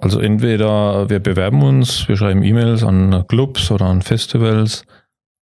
Also 0.02 0.20
entweder 0.20 1.10
wir 1.10 1.20
bewerben 1.20 1.64
uns, 1.64 2.08
wir 2.10 2.18
schreiben 2.18 2.44
E-Mails 2.44 2.84
an 2.84 3.26
Clubs 3.28 3.72
oder 3.72 3.86
an 3.86 4.02
Festivals 4.02 4.84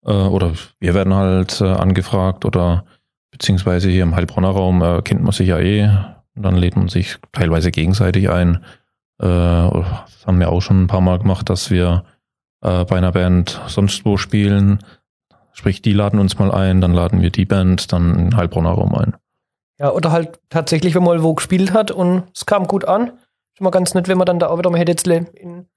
äh, 0.05 0.11
oder 0.11 0.53
wir 0.79 0.93
werden 0.93 1.13
halt 1.13 1.61
äh, 1.61 1.65
angefragt 1.65 2.45
oder 2.45 2.85
beziehungsweise 3.31 3.89
hier 3.89 4.03
im 4.03 4.15
Heilbronner 4.15 4.49
Raum 4.49 4.81
äh, 4.81 5.01
kennt 5.01 5.23
man 5.23 5.31
sich 5.31 5.47
ja 5.49 5.59
eh 5.59 5.89
und 6.35 6.43
dann 6.43 6.55
lädt 6.55 6.75
man 6.75 6.87
sich 6.87 7.17
teilweise 7.31 7.71
gegenseitig 7.71 8.29
ein. 8.29 8.63
Äh, 9.19 9.25
das 9.25 10.25
haben 10.25 10.39
wir 10.39 10.51
auch 10.51 10.61
schon 10.61 10.83
ein 10.83 10.87
paar 10.87 11.01
Mal 11.01 11.19
gemacht, 11.19 11.49
dass 11.49 11.71
wir 11.71 12.03
äh, 12.61 12.85
bei 12.85 12.97
einer 12.97 13.11
Band 13.11 13.61
sonst 13.67 14.05
wo 14.05 14.17
spielen. 14.17 14.79
Sprich, 15.51 15.81
die 15.81 15.93
laden 15.93 16.19
uns 16.19 16.39
mal 16.39 16.51
ein, 16.51 16.81
dann 16.81 16.93
laden 16.93 17.21
wir 17.21 17.29
die 17.29 17.45
Band 17.45 17.91
dann 17.91 18.15
in 18.17 18.37
Heilbronner 18.37 18.71
Raum 18.71 18.95
ein. 18.95 19.15
Ja, 19.79 19.91
oder 19.91 20.11
halt 20.11 20.39
tatsächlich, 20.49 20.95
wenn 20.95 21.03
man 21.03 21.17
mal 21.17 21.23
wo 21.23 21.33
gespielt 21.33 21.73
hat 21.73 21.91
und 21.91 22.23
es 22.33 22.45
kam 22.45 22.67
gut 22.67 22.85
an. 22.85 23.11
Schon 23.55 23.65
mal 23.65 23.71
ganz 23.71 23.93
nett, 23.93 24.07
wenn 24.07 24.17
man 24.17 24.25
dann 24.25 24.39
da 24.39 24.47
auch 24.47 24.57
wieder 24.57 24.69
mal 24.69 24.79
hätte 24.79 24.91
jetzt 24.91 25.07
in, 25.07 25.67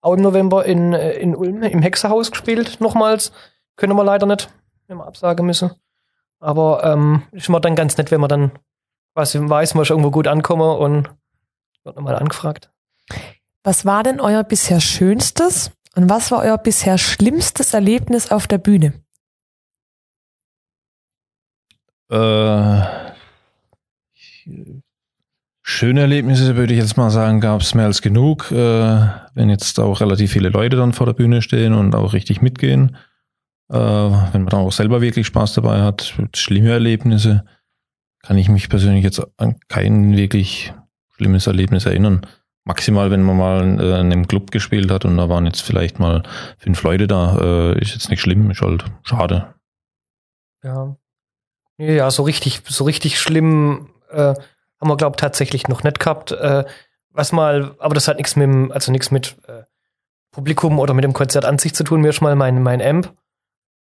auch 0.00 0.14
im 0.14 0.22
November 0.22 0.64
in, 0.64 0.92
äh, 0.92 1.12
in 1.12 1.34
Ulm 1.34 1.62
im 1.62 1.82
Hexerhaus 1.82 2.30
gespielt, 2.30 2.78
nochmals. 2.80 3.32
Können 3.76 3.96
wir 3.96 4.04
leider 4.04 4.26
nicht, 4.26 4.50
wenn 4.86 4.98
wir 4.98 5.06
absagen 5.06 5.46
müssen. 5.46 5.70
Aber 6.40 6.84
ähm, 6.84 7.22
ist 7.32 7.48
immer 7.48 7.60
dann 7.60 7.76
ganz 7.76 7.96
nett, 7.96 8.10
wenn 8.10 8.20
man 8.20 8.28
dann 8.28 8.52
quasi 9.14 9.38
weiß, 9.38 9.74
man 9.74 9.82
ist 9.82 9.90
irgendwo 9.90 10.10
gut 10.10 10.26
ankommen 10.26 10.76
und 10.78 11.10
wird 11.84 11.96
nochmal 11.96 12.16
angefragt. 12.16 12.70
Was 13.62 13.84
war 13.84 14.02
denn 14.02 14.20
euer 14.20 14.44
bisher 14.44 14.80
schönstes 14.80 15.72
und 15.94 16.10
was 16.10 16.30
war 16.30 16.42
euer 16.42 16.58
bisher 16.58 16.98
schlimmstes 16.98 17.74
Erlebnis 17.74 18.30
auf 18.30 18.46
der 18.46 18.58
Bühne? 18.58 18.92
Äh, 22.10 22.82
schöne 25.62 26.00
Erlebnisse 26.02 26.56
würde 26.56 26.74
ich 26.74 26.78
jetzt 26.78 26.96
mal 26.96 27.10
sagen, 27.10 27.40
gab 27.40 27.62
es 27.62 27.74
mehr 27.74 27.86
als 27.86 28.02
genug. 28.02 28.52
Äh, 28.52 29.08
wenn 29.34 29.48
jetzt 29.48 29.80
auch 29.80 30.00
relativ 30.00 30.32
viele 30.32 30.50
Leute 30.50 30.76
dann 30.76 30.92
vor 30.92 31.06
der 31.06 31.14
Bühne 31.14 31.42
stehen 31.42 31.74
und 31.74 31.94
auch 31.94 32.12
richtig 32.12 32.42
mitgehen. 32.42 32.96
Äh, 33.68 33.76
wenn 33.76 34.42
man 34.42 34.46
dann 34.46 34.60
auch 34.60 34.72
selber 34.72 35.00
wirklich 35.00 35.26
Spaß 35.26 35.54
dabei 35.54 35.82
hat. 35.82 36.14
Schlimme 36.34 36.70
Erlebnisse 36.70 37.44
kann 38.22 38.38
ich 38.38 38.48
mich 38.48 38.68
persönlich 38.68 39.04
jetzt 39.04 39.22
an 39.36 39.56
kein 39.68 40.16
wirklich 40.16 40.72
schlimmes 41.16 41.46
Erlebnis 41.46 41.86
erinnern. 41.86 42.26
Maximal, 42.64 43.10
wenn 43.10 43.22
man 43.22 43.36
mal 43.36 43.62
äh, 43.80 44.00
in 44.00 44.12
einem 44.12 44.28
Club 44.28 44.50
gespielt 44.50 44.90
hat 44.90 45.04
und 45.04 45.16
da 45.16 45.28
waren 45.28 45.46
jetzt 45.46 45.62
vielleicht 45.62 45.98
mal 45.98 46.22
fünf 46.58 46.82
Leute 46.82 47.06
da, 47.06 47.38
äh, 47.38 47.80
ist 47.80 47.94
jetzt 47.94 48.10
nicht 48.10 48.20
schlimm, 48.20 48.50
ist 48.50 48.60
halt 48.60 48.84
schade. 49.02 49.54
Ja. 50.62 50.96
Ja, 51.78 52.10
so 52.10 52.22
richtig, 52.22 52.62
so 52.66 52.84
richtig 52.84 53.20
schlimm 53.20 53.90
äh, 54.10 54.34
haben 54.80 54.88
wir, 54.88 54.96
glaube 54.96 55.16
tatsächlich 55.16 55.68
noch 55.68 55.84
nicht 55.84 56.00
gehabt. 56.00 56.32
Äh, 56.32 56.64
was 57.10 57.32
mal, 57.32 57.74
aber 57.78 57.94
das 57.94 58.08
hat 58.08 58.16
nichts 58.18 58.36
mit 58.36 58.72
also 58.72 58.92
nichts 58.92 59.10
mit 59.10 59.36
Publikum 60.32 60.78
oder 60.78 60.92
mit 60.92 61.02
dem 61.02 61.14
Konzert 61.14 61.46
an 61.46 61.58
sich 61.58 61.74
zu 61.74 61.82
tun. 61.82 62.02
Mir 62.02 62.10
ist 62.10 62.20
mal 62.20 62.36
mein, 62.36 62.62
mein 62.62 62.82
Amp, 62.82 63.14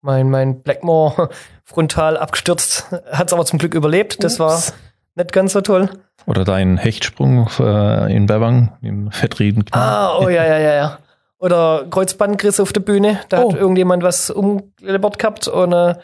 mein, 0.01 0.29
mein 0.29 0.61
Blackmore 0.61 1.29
frontal 1.63 2.17
abgestürzt, 2.17 2.91
hat 3.11 3.27
es 3.27 3.33
aber 3.33 3.45
zum 3.45 3.59
Glück 3.59 3.73
überlebt. 3.73 4.23
Das 4.23 4.39
war 4.39 4.53
Ups. 4.55 4.73
nicht 5.15 5.31
ganz 5.33 5.53
so 5.53 5.61
toll. 5.61 5.89
Oder 6.25 6.43
dein 6.43 6.77
Hechtsprung 6.77 7.47
äh, 7.59 8.15
in 8.15 8.25
Berwang 8.25 8.77
im 8.81 9.11
vertrieben. 9.11 9.65
Ah, 9.71 10.17
oh 10.17 10.29
ja, 10.29 10.43
ja, 10.45 10.57
ja, 10.57 10.73
ja. 10.73 10.99
Oder 11.37 11.85
Kreuzbandriss 11.89 12.59
auf 12.59 12.73
der 12.73 12.81
Bühne. 12.81 13.19
Da 13.29 13.41
Oh. 13.43 13.51
hat 13.51 13.59
irgendjemand 13.59 14.01
was 14.03 14.29
umgelebert 14.31 15.19
gehabt 15.19 15.47
und, 15.47 15.73
äh, 15.73 15.95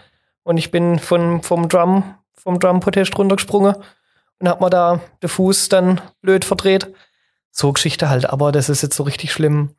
und 0.44 0.58
ich 0.58 0.70
bin 0.70 1.00
von, 1.00 1.42
vom 1.42 1.70
Drum, 1.70 2.04
vom 2.36 2.60
Drum-Protest 2.60 3.18
runtergesprungen. 3.18 3.76
und 4.40 4.50
hat 4.50 4.60
man 4.62 4.70
da 4.72 5.00
den 5.24 5.30
Fuß 5.30 5.70
dann 5.70 6.02
blöd 6.22 6.46
verdreht. 6.46 6.94
So 7.52 7.72
Geschichte 7.74 8.10
halt, 8.10 8.30
aber 8.30 8.52
das 8.52 8.70
ist 8.70 8.82
jetzt 8.82 8.96
so 8.96 9.04
richtig 9.04 9.32
schlimm. 9.32 9.76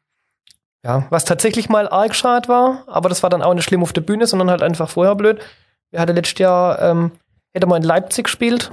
Ja, 0.84 1.06
was 1.10 1.24
tatsächlich 1.24 1.68
mal 1.68 1.88
arg 1.88 2.14
schade 2.14 2.48
war, 2.48 2.84
aber 2.86 3.08
das 3.08 3.22
war 3.22 3.30
dann 3.30 3.42
auch 3.42 3.54
nicht 3.54 3.64
schlimm 3.64 3.82
auf 3.82 3.92
der 3.92 4.00
Bühne, 4.00 4.26
sondern 4.26 4.50
halt 4.50 4.62
einfach 4.62 4.90
vorher 4.90 5.14
blöd. 5.14 5.40
Wir 5.90 6.00
hatten 6.00 6.16
letztes 6.16 6.38
Jahr, 6.38 6.80
ähm, 6.80 7.12
hätte 7.52 7.66
mal 7.66 7.76
in 7.76 7.82
Leipzig 7.82 8.24
gespielt 8.24 8.72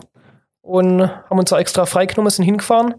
und 0.62 1.02
haben 1.02 1.40
uns 1.40 1.54
auch 1.54 1.58
extra 1.60 1.86
freigenommen, 1.86 2.32
sind 2.32 2.46
hingefahren. 2.46 2.96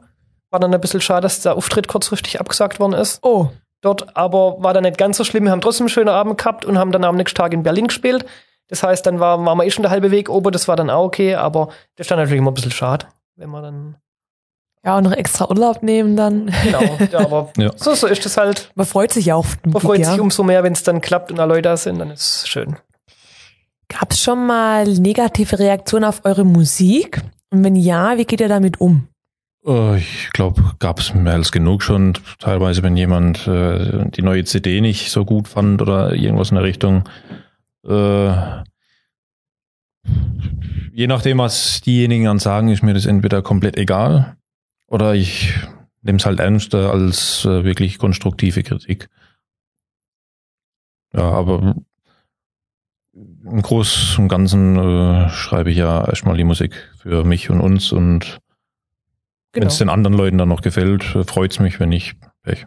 War 0.50 0.60
dann 0.60 0.72
ein 0.72 0.80
bisschen 0.80 1.00
schade, 1.00 1.22
dass 1.22 1.42
der 1.42 1.56
Auftritt 1.56 1.88
kurzfristig 1.88 2.38
abgesagt 2.40 2.78
worden 2.78 2.92
ist. 2.92 3.18
Oh, 3.22 3.50
Dort 3.80 4.14
aber 4.16 4.62
war 4.62 4.74
dann 4.74 4.82
nicht 4.82 4.98
ganz 4.98 5.16
so 5.16 5.24
schlimm. 5.24 5.44
Wir 5.44 5.52
haben 5.52 5.62
trotzdem 5.62 5.84
einen 5.84 5.90
schönen 5.90 6.10
Abend 6.10 6.38
gehabt 6.38 6.64
und 6.64 6.78
haben 6.78 6.92
dann 6.92 7.04
am 7.04 7.16
nächsten 7.16 7.36
Tag 7.36 7.52
in 7.52 7.62
Berlin 7.62 7.86
gespielt. 7.86 8.26
Das 8.68 8.82
heißt, 8.82 9.06
dann 9.06 9.20
war, 9.20 9.44
waren 9.44 9.58
wir 9.58 9.64
eh 9.64 9.70
schon 9.70 9.82
der 9.82 9.90
halbe 9.90 10.10
Weg 10.10 10.28
oben, 10.28 10.52
das 10.52 10.68
war 10.68 10.76
dann 10.76 10.90
auch 10.90 11.04
okay, 11.04 11.34
aber 11.34 11.68
das 11.96 12.04
ist 12.04 12.10
dann 12.10 12.18
natürlich 12.18 12.38
immer 12.38 12.52
ein 12.52 12.54
bisschen 12.54 12.70
schade, 12.70 13.06
wenn 13.36 13.50
man 13.50 13.62
dann. 13.62 13.96
Ja, 14.84 14.96
und 14.96 15.04
noch 15.04 15.12
extra 15.12 15.48
Urlaub 15.48 15.82
nehmen 15.82 16.16
dann. 16.16 16.50
Genau, 16.64 16.98
ja, 17.12 17.18
aber 17.20 17.52
Ja. 17.58 17.70
so, 17.76 17.94
so 17.94 18.06
ist 18.06 18.24
das 18.24 18.36
halt. 18.36 18.70
Man 18.74 18.86
freut 18.86 19.12
sich 19.12 19.26
ja 19.26 19.34
auch. 19.34 19.46
Man 19.64 19.80
freut 19.80 20.00
ja. 20.00 20.10
sich 20.10 20.20
umso 20.20 20.42
mehr, 20.42 20.62
wenn 20.62 20.72
es 20.72 20.82
dann 20.82 21.00
klappt 21.00 21.30
und 21.30 21.38
alle 21.38 21.54
Leute 21.54 21.62
da 21.68 21.76
sind, 21.76 21.98
dann 21.98 22.10
ist 22.10 22.20
es 22.44 22.48
schön. 22.48 22.76
Gab 23.88 24.12
es 24.12 24.22
schon 24.22 24.46
mal 24.46 24.84
negative 24.86 25.58
Reaktionen 25.58 26.04
auf 26.04 26.24
eure 26.24 26.44
Musik? 26.44 27.20
Und 27.50 27.64
wenn 27.64 27.76
ja, 27.76 28.16
wie 28.16 28.24
geht 28.24 28.40
ihr 28.40 28.48
damit 28.48 28.80
um? 28.80 29.08
Äh, 29.66 29.98
Ich 29.98 30.30
glaube, 30.32 30.62
gab 30.78 30.98
es 31.00 31.12
mehr 31.12 31.34
als 31.34 31.52
genug 31.52 31.82
schon. 31.82 32.14
Teilweise, 32.38 32.82
wenn 32.82 32.96
jemand 32.96 33.46
äh, 33.48 34.08
die 34.10 34.22
neue 34.22 34.44
CD 34.44 34.80
nicht 34.80 35.10
so 35.10 35.24
gut 35.26 35.48
fand 35.48 35.82
oder 35.82 36.14
irgendwas 36.14 36.50
in 36.50 36.54
der 36.54 36.64
Richtung. 36.64 37.06
Äh, 37.86 38.62
je 40.92 41.06
nachdem, 41.06 41.38
was 41.38 41.80
diejenigen 41.82 42.24
dann 42.24 42.38
sagen, 42.38 42.68
ist 42.68 42.82
mir 42.82 42.94
das 42.94 43.06
entweder 43.06 43.42
komplett 43.42 43.76
egal 43.76 44.36
oder 44.90 45.14
ich 45.14 45.54
nehme 46.02 46.18
es 46.18 46.26
halt 46.26 46.40
ernster 46.40 46.92
als 46.92 47.44
äh, 47.46 47.64
wirklich 47.64 47.98
konstruktive 47.98 48.62
Kritik. 48.62 49.08
Ja, 51.14 51.22
aber 51.22 51.76
im 53.12 53.62
Großen 53.62 54.22
und 54.22 54.28
Ganzen 54.28 54.76
äh, 54.76 55.30
schreibe 55.30 55.70
ich 55.70 55.78
ja 55.78 56.06
erstmal 56.06 56.36
die 56.36 56.44
Musik 56.44 56.74
für 56.98 57.24
mich 57.24 57.50
und 57.50 57.60
uns 57.60 57.92
und 57.92 58.40
wenn 59.52 59.64
es 59.64 59.78
den 59.78 59.88
anderen 59.88 60.16
Leuten 60.16 60.38
dann 60.38 60.48
noch 60.48 60.60
gefällt, 60.60 61.02
freut 61.02 61.50
es 61.50 61.58
mich, 61.58 61.80
wenn 61.80 61.88
nicht. 61.88 62.16
Pech. 62.42 62.66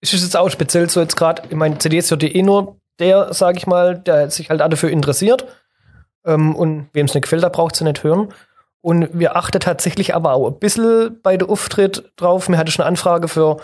Es 0.00 0.12
ist 0.12 0.24
jetzt 0.24 0.36
auch 0.36 0.50
speziell 0.50 0.90
so 0.90 1.00
jetzt 1.00 1.14
gerade, 1.14 1.42
ich 1.48 1.54
meine, 1.54 1.78
CDs 1.78 2.10
hört 2.10 2.24
eh 2.24 2.42
nur 2.42 2.80
der, 2.98 3.32
sag 3.32 3.56
ich 3.56 3.68
mal, 3.68 3.96
der 3.96 4.28
sich 4.30 4.50
halt 4.50 4.60
auch 4.60 4.68
dafür 4.68 4.90
interessiert. 4.90 5.46
Ähm, 6.24 6.56
und 6.56 6.88
wem 6.92 7.06
es 7.06 7.14
nicht 7.14 7.22
gefällt, 7.22 7.44
da 7.44 7.48
braucht 7.48 7.76
sie 7.76 7.84
nicht 7.84 8.02
hören. 8.02 8.32
Und 8.82 9.08
wir 9.12 9.36
achten 9.36 9.60
tatsächlich 9.60 10.14
aber 10.14 10.32
auch 10.34 10.48
ein 10.48 10.58
bisschen 10.58 11.20
bei 11.22 11.36
der 11.36 11.48
Auftritt 11.48 12.12
drauf. 12.16 12.48
Mir 12.48 12.58
hatte 12.58 12.72
schon 12.72 12.82
eine 12.82 12.90
Anfrage 12.90 13.28
für, 13.28 13.58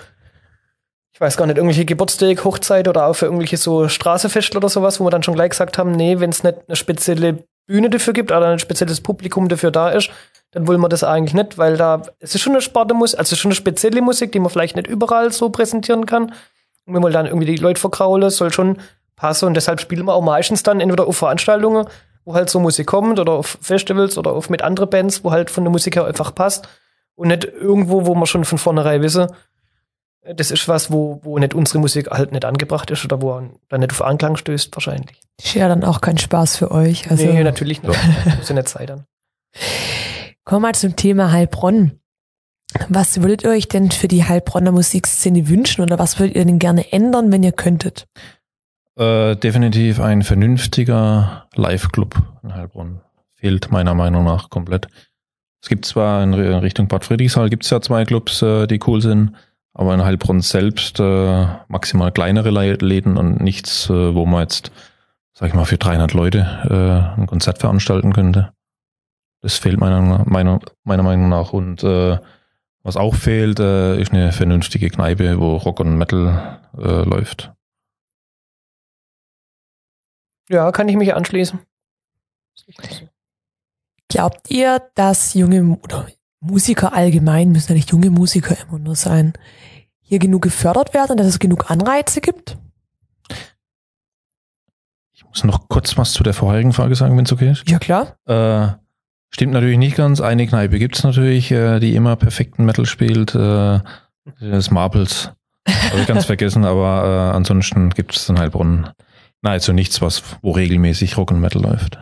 ich 1.13 1.21
weiß 1.21 1.37
gar 1.37 1.47
nicht, 1.47 1.57
irgendwelche 1.57 1.85
Geburtstag, 1.85 2.45
Hochzeit 2.45 2.87
oder 2.87 3.07
auch 3.07 3.15
für 3.15 3.27
irgendwelche 3.27 3.57
so 3.57 3.89
Straßefestel 3.89 4.57
oder 4.57 4.69
sowas, 4.69 5.01
wo 5.01 5.05
wir 5.05 5.11
dann 5.11 5.25
schon 5.25 5.35
gleich 5.35 5.51
gesagt 5.51 5.77
haben, 5.77 5.91
nee, 5.91 6.21
wenn 6.21 6.31
es 6.31 6.45
nicht 6.45 6.59
eine 6.69 6.77
spezielle 6.77 7.45
Bühne 7.67 7.91
dafür 7.91 8.13
gibt 8.13 8.31
oder 8.31 8.47
ein 8.47 8.61
spezielles 8.61 9.01
Publikum 9.01 9.49
dafür 9.49 9.73
da 9.73 9.91
ist, 9.91 10.11
dann 10.53 10.67
wollen 10.69 10.81
wir 10.81 10.89
das 10.89 11.05
eigentlich 11.05 11.35
nicht, 11.35 11.59
weil 11.59 11.77
da, 11.77 12.03
es 12.21 12.35
ist 12.35 12.41
schon 12.41 12.53
eine 12.53 12.63
Sportmusik, 12.63 13.19
also 13.19 13.35
schon 13.35 13.51
eine 13.51 13.57
spezielle 13.57 14.01
Musik, 14.01 14.33
die 14.33 14.39
man 14.39 14.51
vielleicht 14.51 14.77
nicht 14.77 14.87
überall 14.87 15.33
so 15.33 15.51
präsentieren 15.51 16.07
kann. 16.07 16.33
Und 16.87 16.95
wenn 16.95 17.03
man 17.03 17.13
dann 17.13 17.27
irgendwie 17.27 17.47
die 17.47 17.57
Leute 17.57 17.81
verkraulen, 17.81 18.31
soll 18.31 18.53
schon 18.53 18.79
passen 19.17 19.47
und 19.47 19.55
deshalb 19.55 19.81
spielen 19.81 20.07
wir 20.07 20.15
auch 20.15 20.23
meistens 20.23 20.63
dann 20.63 20.81
entweder 20.81 21.07
auf 21.07 21.17
Veranstaltungen, 21.17 21.87
wo 22.29 22.35
halt 22.35 22.51
so 22.51 22.61
Musik 22.61 22.87
kommt 22.87 23.19
oder 23.19 23.33
auf 23.33 23.57
Festivals 23.63 24.19
oder 24.19 24.35
auf 24.35 24.51
mit 24.51 24.61
anderen 24.61 24.91
Bands, 24.91 25.25
wo 25.25 25.31
halt 25.31 25.51
von 25.51 25.65
der 25.65 25.71
Musik 25.71 25.97
her 25.97 26.05
einfach 26.05 26.35
passt 26.35 26.69
und 27.15 27.29
nicht 27.29 27.45
irgendwo, 27.45 28.05
wo 28.05 28.15
man 28.15 28.27
schon 28.27 28.45
von 28.45 28.59
vornherein 28.59 29.01
wissen, 29.01 29.29
das 30.37 30.51
ist 30.51 30.69
was, 30.69 30.93
wo, 30.93 31.21
wo 31.23 31.39
nicht 31.39 31.55
unsere 31.55 31.79
Musik 31.79 32.11
halt 32.11 32.33
nicht 32.33 32.45
angebracht 32.45 32.91
ist 32.91 33.03
oder 33.07 33.23
wo 33.23 33.31
man 33.31 33.57
dann 33.71 33.81
nicht 33.81 33.93
auf 33.93 34.03
Anklang 34.03 34.37
stößt, 34.37 34.77
wahrscheinlich. 34.77 35.23
Ist 35.43 35.55
ja 35.55 35.69
dann 35.69 35.85
auch 35.85 36.03
kein 36.03 36.19
Spaß 36.19 36.59
für 36.59 36.71
euch. 36.71 37.11
Also 37.11 37.25
nee, 37.25 37.43
natürlich 37.43 37.83
nicht. 37.83 37.99
Muss 38.39 38.51
ja 38.51 38.55
nicht 38.55 38.69
sein 38.69 38.87
dann. 38.87 39.05
kommen 40.45 40.67
wir 40.67 40.75
zum 40.75 40.97
Thema 40.97 41.33
Heilbronn. 41.33 41.99
Was 42.91 43.23
würdet 43.23 43.45
ihr 43.45 43.51
euch 43.51 43.69
denn 43.69 43.91
für 43.91 44.09
die 44.09 44.25
Heilbronner 44.25 44.73
Musikszene 44.73 45.49
wünschen 45.49 45.81
oder 45.81 45.99
was 45.99 46.19
würdet 46.19 46.37
ihr 46.37 46.45
denn 46.45 46.59
gerne 46.59 46.93
ändern, 46.93 47.33
wenn 47.33 47.43
ihr 47.43 47.53
könntet? 47.53 48.07
Äh, 48.99 49.37
definitiv 49.37 50.01
ein 50.01 50.23
vernünftiger 50.23 51.47
Live-Club 51.55 52.17
in 52.43 52.55
Heilbronn. 52.55 53.01
Fehlt 53.37 53.71
meiner 53.71 53.95
Meinung 53.95 54.25
nach 54.25 54.51
komplett. 54.51 54.89
Es 55.63 55.69
gibt 55.69 55.85
zwar 55.85 56.23
in 56.25 56.35
Ri- 56.35 56.61
Richtung 56.63 56.89
Bad 56.89 57.05
Friedrichshall 57.05 57.49
gibt 57.49 57.63
es 57.65 57.71
ja 57.71 57.81
zwei 57.81 58.05
Clubs, 58.05 58.43
äh, 58.43 58.67
die 58.67 58.81
cool 58.89 59.01
sind, 59.01 59.33
aber 59.73 59.95
in 59.95 60.05
Heilbronn 60.05 60.41
selbst 60.41 60.99
äh, 60.99 61.47
maximal 61.69 62.11
kleinere 62.11 62.51
Le- 62.51 62.75
Läden 62.81 63.17
und 63.17 63.41
nichts, 63.41 63.89
äh, 63.89 64.15
wo 64.15 64.27
man 64.27 64.41
jetzt, 64.43 64.73
sag 65.33 65.49
ich 65.49 65.55
mal, 65.55 65.65
für 65.65 65.79
300 65.79 66.13
Leute 66.15 66.39
äh, 67.17 67.21
ein 67.21 67.27
Konzert 67.29 67.59
veranstalten 67.59 68.13
könnte. 68.13 68.53
Das 69.43 69.59
fehlt 69.59 69.79
meiner, 69.79 70.25
meiner, 70.27 70.59
meiner 70.83 71.05
Meinung 71.05 71.29
nach. 71.29 71.53
Und 71.53 71.85
was 71.85 72.97
auch 72.97 73.15
fehlt, 73.15 73.61
ist 73.61 74.13
eine 74.13 74.33
vernünftige 74.33 74.91
Kneipe, 74.91 75.39
wo 75.39 75.55
Rock 75.59 75.79
und 75.79 75.97
Metal 75.97 76.59
läuft. 76.73 77.53
Ja, 80.49 80.73
kann 80.73 80.89
ich 80.89 80.97
mich 80.97 81.15
anschließen. 81.15 81.61
Glaubt 84.09 84.51
ihr, 84.51 84.83
dass 84.95 85.35
junge 85.35 85.79
oder 85.83 86.07
Musiker 86.41 86.93
allgemein, 86.95 87.53
müssen 87.53 87.73
ja 87.73 87.75
nicht 87.75 87.91
junge 87.91 88.11
Musiker 88.11 88.57
immer 88.67 88.79
nur 88.79 88.97
sein, 88.97 89.35
hier 90.01 90.19
genug 90.19 90.43
gefördert 90.43 90.95
werden, 90.95 91.17
dass 91.17 91.27
es 91.27 91.39
genug 91.39 91.71
Anreize 91.71 92.21
gibt? 92.21 92.57
Ich 95.13 95.25
muss 95.25 95.45
noch 95.45 95.69
kurz 95.69 95.99
was 95.99 96.13
zu 96.13 96.23
der 96.23 96.33
vorherigen 96.33 96.73
Frage 96.73 96.95
sagen, 96.95 97.17
wenn 97.17 97.27
es 97.27 97.33
okay 97.33 97.51
ist. 97.51 97.69
Ja, 97.69 97.79
klar. 97.79 98.17
Äh, 98.25 98.73
stimmt 99.31 99.53
natürlich 99.53 99.79
nicht 99.79 99.97
ganz. 99.97 100.21
Eine 100.21 100.47
Kneipe 100.47 100.79
gibt's 100.79 101.03
natürlich, 101.03 101.51
äh, 101.51 101.81
die 101.81 101.95
immer 101.95 102.17
perfekten 102.17 102.65
Metal 102.65 102.87
spielt. 102.87 103.35
Äh, 103.35 103.81
das 104.41 104.71
Marbles. 104.71 105.33
Habe 105.67 106.01
ich 106.01 106.07
ganz 106.07 106.25
vergessen, 106.27 106.65
aber 106.65 107.33
äh, 107.33 107.37
ansonsten 107.37 107.91
gibt's 107.91 108.29
in 108.29 108.39
Heilbronn 108.39 108.91
nahezu 109.43 109.73
nichts, 109.73 110.01
was, 110.01 110.23
wo 110.43 110.53
regelmäßig 110.53 111.17
Rock 111.17 111.31
und 111.31 111.41
Metal 111.41 111.63
läuft. 111.63 111.99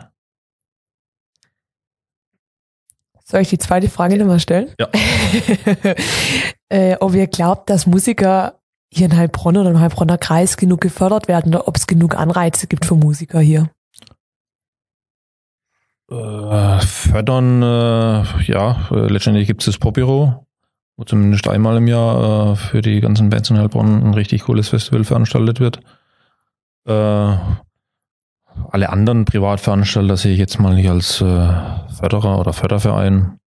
Soll 3.23 3.41
ich 3.41 3.49
die 3.49 3.57
zweite 3.57 3.89
Frage 3.89 4.17
nochmal 4.17 4.39
stellen? 4.39 4.73
Ja. 4.79 4.87
äh, 6.69 6.95
ob 7.01 7.13
ihr 7.13 7.27
glaubt, 7.27 7.69
dass 7.69 7.85
Musiker 7.85 8.59
hier 8.89 9.07
in 9.07 9.17
Heilbronn 9.17 9.57
oder 9.57 9.69
im 9.69 9.79
Heilbronner 9.81 10.17
Kreis 10.17 10.55
genug 10.55 10.79
gefördert 10.79 11.27
werden 11.27 11.53
oder 11.53 11.67
ob 11.67 11.75
es 11.75 11.87
genug 11.87 12.15
Anreize 12.15 12.67
gibt 12.67 12.85
für 12.85 12.95
Musiker 12.95 13.41
hier? 13.41 13.69
Äh, 16.09 16.79
fördern, 16.79 17.61
äh, 17.61 18.43
ja, 18.43 18.87
äh, 18.91 19.07
letztendlich 19.07 19.47
gibt's 19.47 19.65
das 19.65 19.77
Popbüro, 19.77 20.47
wo 20.95 21.03
zumindest 21.03 21.49
einmal 21.49 21.75
im 21.75 21.87
Jahr 21.87 22.53
äh, 22.53 22.55
für 22.55 22.81
die 22.81 23.01
ganzen 23.01 23.29
Bands 23.29 23.49
in 23.49 23.57
Heilbronn 23.57 24.03
ein 24.03 24.13
richtig 24.13 24.43
cooles 24.43 24.69
Festival 24.69 25.03
veranstaltet 25.03 25.59
wird. 25.59 25.81
Äh, 26.87 27.37
alle 28.71 28.89
anderen 28.89 29.25
Privatveranstalter 29.25 30.17
sehe 30.17 30.33
ich 30.33 30.39
jetzt 30.39 30.59
mal 30.59 30.75
nicht 30.75 30.89
als 30.89 31.21
äh, 31.21 31.53
Förderer 31.99 32.39
oder 32.39 32.53
Förderverein. 32.53 33.39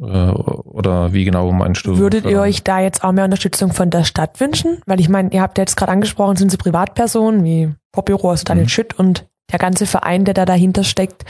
Äh, 0.00 0.04
oder 0.04 1.12
wie 1.12 1.24
genau 1.24 1.50
meinst 1.52 1.86
du? 1.86 1.98
Würdet 1.98 2.24
ihr 2.24 2.40
euch 2.40 2.62
da 2.62 2.80
jetzt 2.80 3.04
auch 3.04 3.12
mehr 3.12 3.24
Unterstützung 3.24 3.72
von 3.72 3.90
der 3.90 4.04
Stadt 4.04 4.40
wünschen? 4.40 4.80
Weil 4.86 5.00
ich 5.00 5.08
meine, 5.08 5.30
ihr 5.32 5.42
habt 5.42 5.58
ja 5.58 5.62
jetzt 5.62 5.76
gerade 5.76 5.92
angesprochen, 5.92 6.36
sind 6.36 6.50
sie 6.50 6.56
Privatpersonen 6.56 7.44
wie 7.44 7.74
Popbüro, 7.92 8.30
also 8.30 8.44
Daniel 8.44 8.64
Mhm. 8.64 8.70
Schütt 8.70 8.98
und 8.98 9.26
der 9.50 9.58
ganze 9.58 9.86
Verein, 9.86 10.24
der 10.24 10.34
da 10.34 10.44
dahinter 10.44 10.84
steckt. 10.84 11.24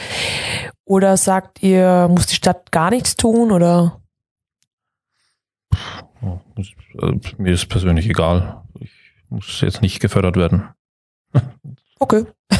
Oder 0.84 1.16
sagt 1.16 1.62
ihr, 1.62 2.08
muss 2.10 2.26
die 2.26 2.34
Stadt 2.34 2.72
gar 2.72 2.90
nichts 2.90 3.16
tun 3.16 3.52
oder? 3.52 4.00
Oh, 6.20 6.40
äh, 7.00 7.12
mir 7.38 7.52
ist 7.52 7.68
persönlich 7.68 8.08
egal. 8.08 8.62
Ich 8.80 8.90
muss 9.28 9.60
jetzt 9.60 9.82
nicht 9.82 10.00
gefördert 10.00 10.36
werden. 10.36 10.68
Okay. 12.00 12.24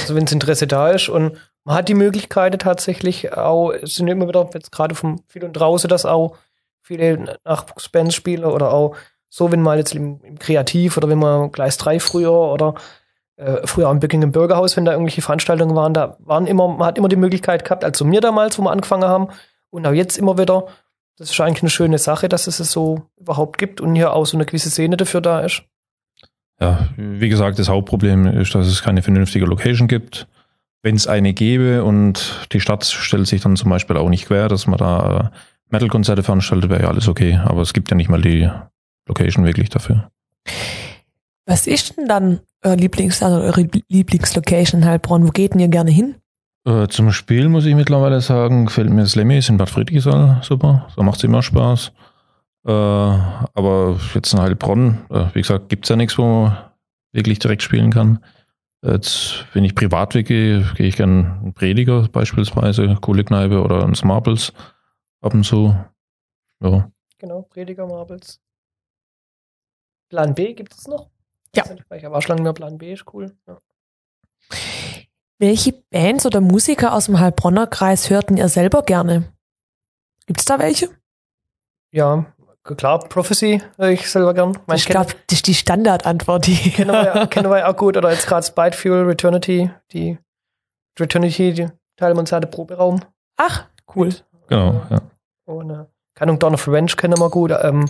Also 0.00 0.14
wenn 0.14 0.24
das 0.24 0.32
Interesse 0.32 0.66
da 0.66 0.90
ist 0.90 1.08
und 1.08 1.36
man 1.64 1.76
hat 1.76 1.88
die 1.88 1.94
Möglichkeit 1.94 2.58
tatsächlich 2.60 3.32
auch, 3.32 3.70
es 3.70 3.94
sind 3.94 4.08
immer 4.08 4.26
wieder 4.26 4.48
jetzt 4.54 4.72
gerade 4.72 4.94
vom 4.94 5.22
viel 5.28 5.44
und 5.44 5.52
draußen, 5.52 5.88
dass 5.88 6.06
auch 6.06 6.36
viele 6.82 7.38
Nachwuchsbands 7.44 8.14
spielen 8.14 8.44
oder 8.44 8.72
auch 8.72 8.96
so, 9.28 9.52
wenn 9.52 9.62
mal 9.62 9.78
jetzt 9.78 9.94
im, 9.94 10.20
im 10.24 10.38
Kreativ 10.38 10.96
oder 10.96 11.08
wenn 11.08 11.18
man 11.18 11.52
Gleis 11.52 11.76
3 11.76 12.00
früher 12.00 12.32
oder 12.32 12.74
äh, 13.36 13.64
früher 13.64 13.88
am 13.88 14.00
Böckingen 14.00 14.32
Bürgerhaus, 14.32 14.76
wenn 14.76 14.84
da 14.84 14.92
irgendwelche 14.92 15.22
Veranstaltungen 15.22 15.76
waren, 15.76 15.94
da 15.94 16.16
waren 16.18 16.46
immer, 16.46 16.66
man 16.66 16.88
hat 16.88 16.98
immer 16.98 17.08
die 17.08 17.16
Möglichkeit 17.16 17.64
gehabt, 17.64 17.84
also 17.84 18.04
mir 18.04 18.20
damals, 18.20 18.58
wo 18.58 18.62
wir 18.62 18.72
angefangen 18.72 19.08
haben 19.08 19.28
und 19.70 19.86
auch 19.86 19.92
jetzt 19.92 20.18
immer 20.18 20.36
wieder, 20.36 20.66
das 21.16 21.30
ist 21.30 21.40
eigentlich 21.40 21.62
eine 21.62 21.70
schöne 21.70 21.98
Sache, 21.98 22.28
dass 22.28 22.48
es 22.48 22.58
es 22.58 22.72
so 22.72 23.02
überhaupt 23.16 23.58
gibt 23.58 23.80
und 23.80 23.94
hier 23.94 24.12
auch 24.12 24.26
so 24.26 24.36
eine 24.36 24.46
gewisse 24.46 24.70
Szene 24.70 24.96
dafür 24.96 25.20
da 25.20 25.40
ist. 25.40 25.62
Ja, 26.60 26.88
wie 26.96 27.28
gesagt, 27.28 27.58
das 27.58 27.68
Hauptproblem 27.68 28.26
ist, 28.26 28.54
dass 28.54 28.66
es 28.66 28.82
keine 28.82 29.02
vernünftige 29.02 29.46
Location 29.46 29.88
gibt. 29.88 30.26
wenn 30.82 30.94
es 30.94 31.06
eine 31.06 31.34
gäbe 31.34 31.84
und 31.84 32.46
die 32.52 32.60
Stadt 32.60 32.84
stellt 32.84 33.26
sich 33.26 33.42
dann 33.42 33.56
zum 33.56 33.70
Beispiel 33.70 33.96
auch 33.96 34.08
nicht 34.08 34.26
quer, 34.26 34.48
dass 34.48 34.66
man 34.66 34.78
da 34.78 35.30
äh, 35.32 35.36
Metal-Konzerte 35.70 36.22
veranstaltet, 36.22 36.70
wäre 36.70 36.82
ja 36.82 36.88
alles 36.88 37.08
okay. 37.08 37.38
Aber 37.44 37.62
es 37.62 37.72
gibt 37.72 37.90
ja 37.90 37.96
nicht 37.96 38.08
mal 38.08 38.22
die 38.22 38.48
Location 39.06 39.44
wirklich 39.44 39.68
dafür. 39.68 40.10
Was 41.46 41.66
ist 41.66 41.96
denn 41.96 42.08
dann 42.08 42.40
euer 42.62 42.76
Lieblings, 42.76 43.22
also 43.22 43.40
eure 43.40 43.68
Lieblingslocation 43.88 44.82
in 44.82 44.88
Heilbronn? 44.88 45.26
Wo 45.26 45.30
geht 45.30 45.52
denn 45.52 45.60
ihr 45.60 45.68
gerne 45.68 45.90
hin? 45.90 46.14
Äh, 46.66 46.88
zum 46.88 47.12
Spiel 47.12 47.48
muss 47.48 47.66
ich 47.66 47.74
mittlerweile 47.74 48.20
sagen, 48.20 48.66
gefällt 48.66 48.90
mir 48.90 49.06
Slemmies 49.06 49.48
in 49.48 49.56
Bad 49.56 49.70
Friedrichsthal 49.70 50.40
super. 50.42 50.88
Da 50.96 51.02
macht 51.02 51.18
es 51.18 51.24
immer 51.24 51.42
Spaß. 51.42 51.92
Äh, 52.66 52.70
aber 52.70 53.98
jetzt 54.14 54.32
in 54.32 54.40
Heilbronn, 54.40 55.06
äh, 55.10 55.26
wie 55.34 55.40
gesagt, 55.40 55.68
gibt 55.68 55.84
es 55.84 55.88
ja 55.88 55.96
nichts, 55.96 56.18
wo 56.18 56.22
man 56.22 56.70
wirklich 57.12 57.38
direkt 57.38 57.62
spielen 57.62 57.90
kann. 57.90 58.24
Jetzt, 58.82 59.46
wenn 59.52 59.64
ich 59.64 59.74
privat 59.74 60.14
weggehe, 60.14 60.64
gehe 60.74 60.86
ich 60.86 60.96
gerne 60.96 61.38
einen 61.42 61.54
Prediger 61.54 62.08
beispielsweise, 62.08 62.96
coole 63.00 63.24
Kneipe 63.24 63.62
oder 63.62 63.84
ins 63.84 64.04
Marbles 64.04 64.52
ab 65.20 65.34
und 65.34 65.44
zu. 65.44 65.74
Ja. 66.62 66.90
Genau, 67.18 67.42
Prediger 67.42 67.86
Marbles. 67.86 68.40
Plan 70.08 70.34
B 70.34 70.54
gibt 70.54 70.74
es 70.74 70.88
noch? 70.88 71.10
Ja. 71.54 71.64
Ich 71.94 72.04
war 72.04 72.22
schon 72.22 72.36
lange 72.36 72.42
mehr 72.42 72.52
Plan 72.52 72.78
B, 72.78 72.92
ist 72.92 73.04
cool. 73.12 73.36
Ja. 73.46 73.58
Welche 75.38 75.72
Bands 75.72 76.26
oder 76.26 76.40
Musiker 76.40 76.94
aus 76.94 77.06
dem 77.06 77.18
Heilbronner 77.18 77.66
Kreis 77.66 78.10
hörten 78.10 78.36
ihr 78.36 78.48
selber 78.48 78.82
gerne? 78.82 79.32
Gibt's 80.26 80.44
da 80.44 80.58
welche? 80.58 80.90
Ja, 81.92 82.32
klar, 82.62 83.00
Prophecy 83.00 83.62
höre 83.76 83.90
ich 83.90 84.10
selber 84.10 84.34
gern. 84.34 84.58
Mein 84.66 84.76
ich 84.76 84.86
glaube, 84.86 85.12
das 85.26 85.38
ist 85.38 85.46
die 85.46 85.54
Standardantwort. 85.54 86.46
Die 86.46 86.70
kennen, 86.70 86.92
wir, 86.92 87.26
kennen 87.30 87.50
wir 87.50 87.68
auch 87.68 87.76
gut. 87.76 87.96
Oder 87.96 88.10
jetzt 88.12 88.26
gerade 88.26 88.46
Spite 88.46 88.76
Fuel, 88.76 89.04
Returnity, 89.04 89.70
die 89.92 90.18
Returnity, 90.98 91.52
die 91.52 91.68
teilen 91.96 92.16
wir 92.16 92.20
uns 92.20 92.30
ja 92.30 92.40
den 92.40 92.50
Proberaum. 92.50 93.00
Ach, 93.36 93.66
cool. 93.94 94.14
Genau, 94.48 94.82
ja. 94.90 95.00
Und 95.44 95.70
äh, 95.70 95.86
keine 96.14 96.36
Dawn 96.36 96.54
of 96.54 96.66
Revenge 96.66 96.92
kennen 96.96 97.18
wir 97.18 97.30
gut. 97.30 97.52
Ähm, 97.62 97.86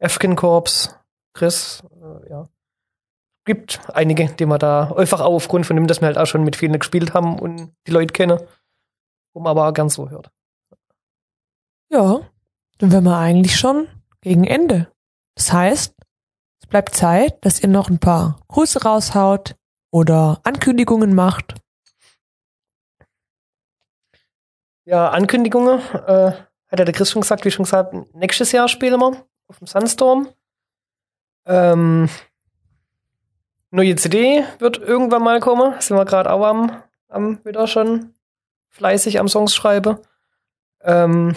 African 0.00 0.36
Corps, 0.36 0.98
Chris, 1.34 1.82
äh, 2.00 2.30
ja. 2.30 2.48
Gibt 3.44 3.80
einige, 3.92 4.26
die 4.26 4.46
wir 4.46 4.58
da 4.58 4.92
einfach 4.96 5.20
auch 5.20 5.34
aufgrund 5.34 5.66
von 5.66 5.76
dem, 5.76 5.86
dass 5.86 6.00
wir 6.00 6.06
halt 6.06 6.18
auch 6.18 6.26
schon 6.26 6.42
mit 6.42 6.56
vielen 6.56 6.76
gespielt 6.78 7.14
haben 7.14 7.38
und 7.38 7.72
die 7.86 7.92
Leute 7.92 8.12
kennen, 8.12 8.40
wo 9.32 9.40
man 9.40 9.52
aber 9.52 9.68
auch 9.68 9.72
gern 9.72 9.88
so 9.88 10.10
hört. 10.10 10.30
Ja, 11.90 12.22
dann 12.78 12.90
wären 12.90 13.04
wir 13.04 13.16
eigentlich 13.16 13.56
schon 13.56 13.86
gegen 14.26 14.42
Ende. 14.42 14.92
Das 15.36 15.52
heißt, 15.52 15.94
es 16.60 16.66
bleibt 16.66 16.96
Zeit, 16.96 17.44
dass 17.44 17.62
ihr 17.62 17.68
noch 17.68 17.88
ein 17.88 18.00
paar 18.00 18.40
Grüße 18.48 18.82
raushaut 18.82 19.54
oder 19.92 20.40
Ankündigungen 20.42 21.14
macht. 21.14 21.54
Ja, 24.84 25.10
Ankündigungen. 25.10 25.78
Äh, 26.08 26.32
hat 26.66 26.78
ja 26.80 26.84
der 26.84 26.92
Chris 26.92 27.12
schon 27.12 27.22
gesagt, 27.22 27.44
wie 27.44 27.52
schon 27.52 27.66
gesagt, 27.66 27.94
nächstes 28.16 28.50
Jahr 28.50 28.66
spielen 28.66 28.98
wir 28.98 29.24
auf 29.46 29.58
dem 29.58 29.68
Sunstorm. 29.68 30.28
Ähm, 31.44 32.08
neue 33.70 33.94
CD 33.94 34.42
wird 34.58 34.78
irgendwann 34.78 35.22
mal 35.22 35.38
kommen. 35.38 35.80
Sind 35.80 35.96
wir 35.96 36.04
gerade 36.04 36.32
auch 36.32 36.44
am, 36.44 36.82
am 37.06 37.44
wieder 37.44 37.68
schon 37.68 38.12
fleißig 38.70 39.20
am 39.20 39.28
Songs 39.28 39.54
schreiben. 39.54 39.98
Ähm, 40.80 41.36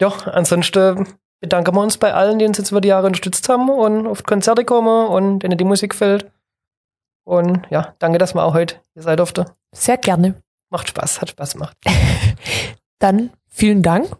ja, 0.00 0.08
ansonsten 0.24 1.18
bedanken 1.46 1.76
wir 1.76 1.80
uns 1.80 1.96
bei 1.96 2.12
allen, 2.12 2.40
die 2.40 2.44
uns 2.44 2.58
jetzt 2.58 2.72
über 2.72 2.80
die 2.80 2.88
Jahre 2.88 3.06
unterstützt 3.06 3.48
haben 3.48 3.70
und 3.70 4.08
auf 4.08 4.24
Konzerte 4.24 4.64
kommen 4.64 5.06
und 5.06 5.38
denen 5.38 5.56
die 5.56 5.64
Musik 5.64 5.94
fällt. 5.94 6.28
Und 7.24 7.66
ja, 7.70 7.94
danke, 8.00 8.18
dass 8.18 8.34
wir 8.34 8.42
auch 8.42 8.54
heute 8.54 8.80
hier 8.94 9.02
sein 9.02 9.16
durfte. 9.16 9.46
Sehr 9.72 9.96
gerne. 9.96 10.42
Macht 10.70 10.88
Spaß, 10.88 11.20
hat 11.20 11.30
Spaß 11.30 11.52
gemacht. 11.52 11.76
Dann 12.98 13.30
vielen 13.48 13.82
Dank 13.84 14.16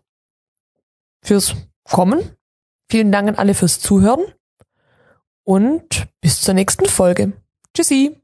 fürs 1.21 1.57
Kommen. 1.83 2.37
Vielen 2.89 3.11
Dank 3.11 3.29
an 3.29 3.35
alle 3.35 3.55
fürs 3.55 3.81
Zuhören. 3.81 4.25
Und 5.43 6.07
bis 6.21 6.41
zur 6.41 6.55
nächsten 6.55 6.87
Folge. 6.87 7.33
Tschüssi. 7.75 8.21